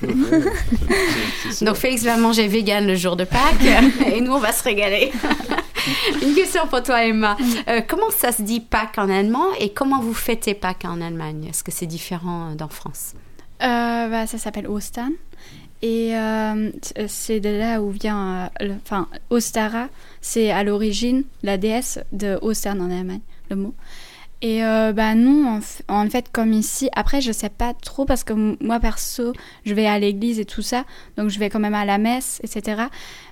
Donc, 1.64 1.74
Félix 1.76 2.04
va 2.04 2.16
manger 2.16 2.46
vegan 2.46 2.86
le 2.86 2.94
jour 2.94 3.16
de 3.16 3.24
Pâques, 3.24 3.66
et 4.14 4.20
nous, 4.20 4.30
on 4.32 4.38
va 4.38 4.52
se 4.52 4.62
régaler. 4.62 5.10
Une 6.22 6.34
question 6.34 6.66
pour 6.66 6.82
toi, 6.82 7.04
Emma. 7.04 7.36
Euh, 7.68 7.80
comment 7.86 8.10
ça 8.10 8.32
se 8.32 8.42
dit 8.42 8.60
Pâques 8.60 8.98
en 8.98 9.08
allemand, 9.08 9.52
et 9.58 9.72
comment 9.72 10.00
vous 10.00 10.14
fêtez 10.14 10.54
Pâques 10.54 10.84
en 10.84 11.00
Allemagne? 11.00 11.46
Est-ce 11.50 11.62
que 11.64 11.70
c'est 11.72 11.86
différent 11.86 12.50
euh, 12.50 12.54
d'en 12.54 12.68
France? 12.68 13.14
Euh, 13.62 14.08
bah, 14.08 14.26
ça 14.26 14.38
s'appelle 14.38 14.66
Ostern. 14.66 15.12
Et 15.82 16.16
euh, 16.16 16.70
c'est 17.08 17.40
de 17.40 17.50
là 17.50 17.82
où 17.82 17.90
vient. 17.90 18.50
le- 18.60 18.76
Enfin, 18.84 19.06
Ostara, 19.30 19.88
c'est 20.22 20.50
à 20.50 20.64
l'origine 20.64 21.24
la 21.42 21.58
déesse 21.58 21.98
de 22.12 22.38
Ostern 22.40 22.80
en 22.80 22.90
Allemagne, 22.90 23.20
le 23.50 23.56
mot. 23.56 23.74
Et 24.44 24.62
euh, 24.62 24.92
bah, 24.92 25.14
nous, 25.14 25.58
en, 25.88 26.10
fait, 26.10 26.30
comme 26.30 26.52
ici, 26.52 26.90
après, 26.94 27.22
je 27.22 27.32
sais 27.32 27.48
pas 27.48 27.72
trop 27.72 28.04
parce 28.04 28.24
que 28.24 28.34
moi, 28.62 28.78
perso, 28.78 29.32
je 29.64 29.72
vais 29.72 29.86
à 29.86 29.98
l'église 29.98 30.38
et 30.38 30.44
tout 30.44 30.60
ça, 30.60 30.84
donc 31.16 31.30
je 31.30 31.38
vais 31.38 31.48
quand 31.48 31.60
même 31.60 31.72
à 31.72 31.86
la 31.86 31.96
messe, 31.96 32.42
etc. 32.44 32.82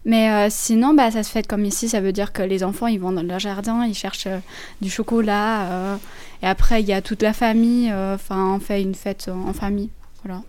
Mais 0.06 0.30
euh, 0.30 0.46
sinon, 0.48 0.94
bah, 0.94 1.10
ça 1.10 1.22
se 1.22 1.30
fait 1.30 1.46
comme 1.46 1.66
ici, 1.66 1.90
ça 1.90 2.00
veut 2.00 2.12
dire 2.12 2.32
que 2.32 2.40
les 2.40 2.64
enfants, 2.64 2.86
ils 2.86 2.98
vont 2.98 3.12
dans 3.12 3.22
leur 3.22 3.40
jardin, 3.40 3.84
ils 3.84 3.94
cherchent 3.94 4.26
euh, 4.26 4.38
du 4.80 4.88
chocolat, 4.88 5.64
euh, 5.64 5.96
et 6.42 6.46
après, 6.46 6.80
il 6.80 6.88
y 6.88 6.94
a 6.94 7.02
toute 7.02 7.20
la 7.20 7.34
famille, 7.34 7.92
enfin, 7.92 8.54
on 8.54 8.58
fait 8.58 8.80
une 8.80 8.94
fête 8.94 9.28
en 9.28 9.52
famille, 9.52 9.90
voilà. 10.24 10.40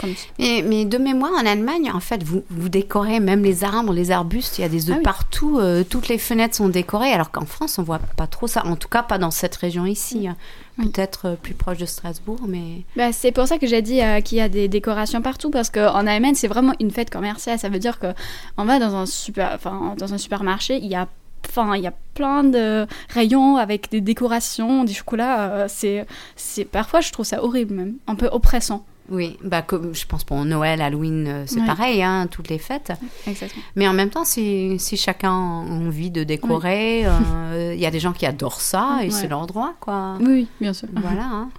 Comme 0.00 0.14
ça. 0.16 0.26
mais, 0.38 0.64
mais 0.66 0.84
de 0.84 0.98
mémoire, 0.98 1.32
en 1.32 1.46
Allemagne, 1.46 1.90
en 1.92 2.00
fait, 2.00 2.22
vous, 2.22 2.42
vous 2.50 2.68
décorez 2.68 3.20
même 3.20 3.42
les 3.42 3.64
arbres, 3.64 3.92
les 3.92 4.10
arbustes, 4.10 4.58
il 4.58 4.62
y 4.62 4.64
a 4.64 4.68
des 4.68 4.88
œufs 4.90 4.94
Ah 4.96 4.98
oui. 4.98 5.02
partout, 5.04 5.58
euh, 5.58 5.84
toutes 5.88 6.08
les 6.08 6.18
fenêtres 6.18 6.56
sont 6.56 6.68
décorées, 6.68 7.12
alors 7.12 7.30
qu'en 7.30 7.44
France, 7.46 7.78
on 7.78 7.82
voit 7.82 7.98
pas 8.16 8.26
trop 8.26 8.46
ça, 8.46 8.64
en 8.66 8.76
tout 8.76 8.88
cas 8.88 9.02
pas 9.02 9.18
dans 9.18 9.30
cette 9.30 9.56
région 9.56 9.86
ici. 9.86 10.26
hein. 10.28 10.36
Oui. 10.78 10.88
Peut-être 10.88 11.26
euh, 11.28 11.34
plus 11.36 11.54
proche 11.54 11.78
de 11.78 11.86
Strasbourg, 11.86 12.40
mais... 12.48 12.82
Bah, 12.96 13.12
c'est 13.12 13.30
pour 13.30 13.46
ça 13.46 13.58
que 13.58 13.66
j'ai 13.66 13.80
dit 13.82 14.02
euh, 14.02 14.20
qu'il 14.20 14.38
y 14.38 14.40
a 14.40 14.48
des 14.48 14.66
décorations 14.66 15.22
partout 15.22 15.50
parce 15.50 15.70
qu'en 15.70 16.06
Allemagne 16.06 16.34
c'est 16.34 16.48
vraiment 16.48 16.72
une 16.80 16.90
fête 16.90 17.10
commerciale. 17.10 17.58
Ça 17.60 17.68
veut 17.68 17.78
dire 17.78 18.00
que 18.00 18.08
on 18.56 18.64
va 18.64 18.80
dans 18.80 18.96
un 18.96 19.06
super, 19.06 19.58
dans 19.96 20.12
un 20.14 20.18
supermarché, 20.18 20.78
il 20.78 20.86
y 20.88 20.96
a, 20.96 21.06
enfin 21.48 21.76
il 21.76 21.82
y 21.84 21.86
a 21.86 21.92
plein 22.14 22.42
de 22.42 22.86
rayons 23.10 23.56
avec 23.56 23.88
des 23.92 24.00
décorations, 24.00 24.82
des 24.82 24.94
chocolats. 24.94 25.52
euh, 25.52 25.66
c'est, 25.68 26.06
c'est 26.34 26.64
parfois 26.64 27.00
je 27.00 27.12
trouve 27.12 27.24
ça 27.26 27.44
horrible 27.44 27.74
même, 27.74 27.94
un 28.08 28.16
peu 28.16 28.26
oppressant. 28.26 28.84
Oui, 29.10 29.36
bah, 29.44 29.60
comme 29.60 29.94
je 29.94 30.06
pense 30.06 30.24
pour 30.24 30.42
Noël, 30.46 30.80
Halloween, 30.80 31.26
euh, 31.28 31.44
c'est 31.46 31.64
pareil, 31.66 32.02
hein, 32.02 32.26
toutes 32.30 32.48
les 32.48 32.58
fêtes. 32.58 32.92
Exactement. 33.26 33.62
Mais 33.76 33.86
en 33.86 33.92
même 33.92 34.08
temps, 34.08 34.24
si, 34.24 34.78
si 34.78 34.96
chacun 34.96 35.30
a 35.30 35.32
envie 35.34 36.10
de 36.10 36.24
décorer, 36.24 37.02
euh, 37.04 37.72
il 37.74 37.80
y 37.80 37.84
a 37.86 37.90
des 37.90 38.00
gens 38.00 38.12
qui 38.14 38.24
adorent 38.24 38.60
ça 38.62 39.00
et 39.02 39.04
Ouais. 39.04 39.10
c'est 39.10 39.28
leur 39.28 39.46
droit, 39.46 39.74
quoi. 39.78 40.16
Oui, 40.20 40.26
oui, 40.28 40.48
bien 40.60 40.72
sûr. 40.72 40.88
Voilà. 40.94 41.24
hein. 41.24 41.50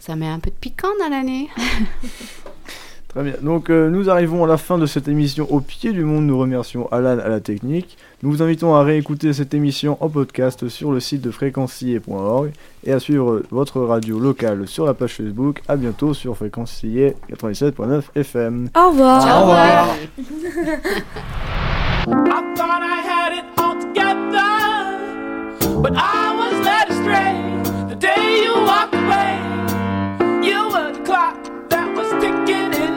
Ça 0.00 0.16
met 0.16 0.26
un 0.28 0.40
peu 0.40 0.50
de 0.50 0.56
piquant 0.56 0.88
dans 1.00 1.08
l'année. 1.08 1.48
Donc 3.42 3.70
euh, 3.70 3.88
nous 3.88 4.10
arrivons 4.10 4.44
à 4.44 4.46
la 4.46 4.58
fin 4.58 4.76
de 4.78 4.84
cette 4.86 5.08
émission 5.08 5.46
au 5.50 5.60
pied 5.60 5.92
du 5.92 6.04
monde. 6.04 6.26
Nous 6.26 6.38
remercions 6.38 6.86
Alan 6.92 7.18
à 7.18 7.28
la 7.28 7.40
technique. 7.40 7.96
Nous 8.22 8.30
vous 8.30 8.42
invitons 8.42 8.74
à 8.74 8.82
réécouter 8.82 9.32
cette 9.32 9.54
émission 9.54 9.96
en 10.00 10.08
podcast 10.08 10.68
sur 10.68 10.92
le 10.92 11.00
site 11.00 11.22
de 11.22 11.30
fréquencier.org 11.30 12.50
et 12.84 12.92
à 12.92 13.00
suivre 13.00 13.42
votre 13.50 13.80
radio 13.80 14.18
locale 14.18 14.68
sur 14.68 14.84
la 14.84 14.94
page 14.94 15.14
Facebook. 15.14 15.62
À 15.66 15.76
bientôt 15.76 16.12
sur 16.12 16.36
fréquencier 16.36 17.16
97.9 17.30 18.02
FM. 18.14 18.68
Au 18.76 18.90
revoir. 18.90 19.24
Au 19.24 19.40
revoir. 19.42 19.88
Au 19.88 19.90
revoir. 19.90 19.96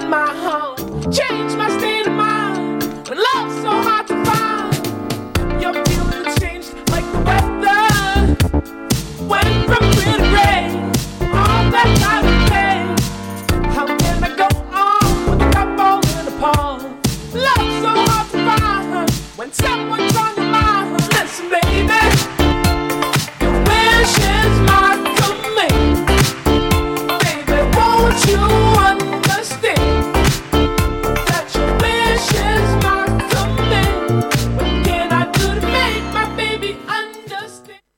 my 0.09 0.25
heart, 0.25 0.77
change 1.11 1.55
my 1.55 1.69
state. 1.77 1.98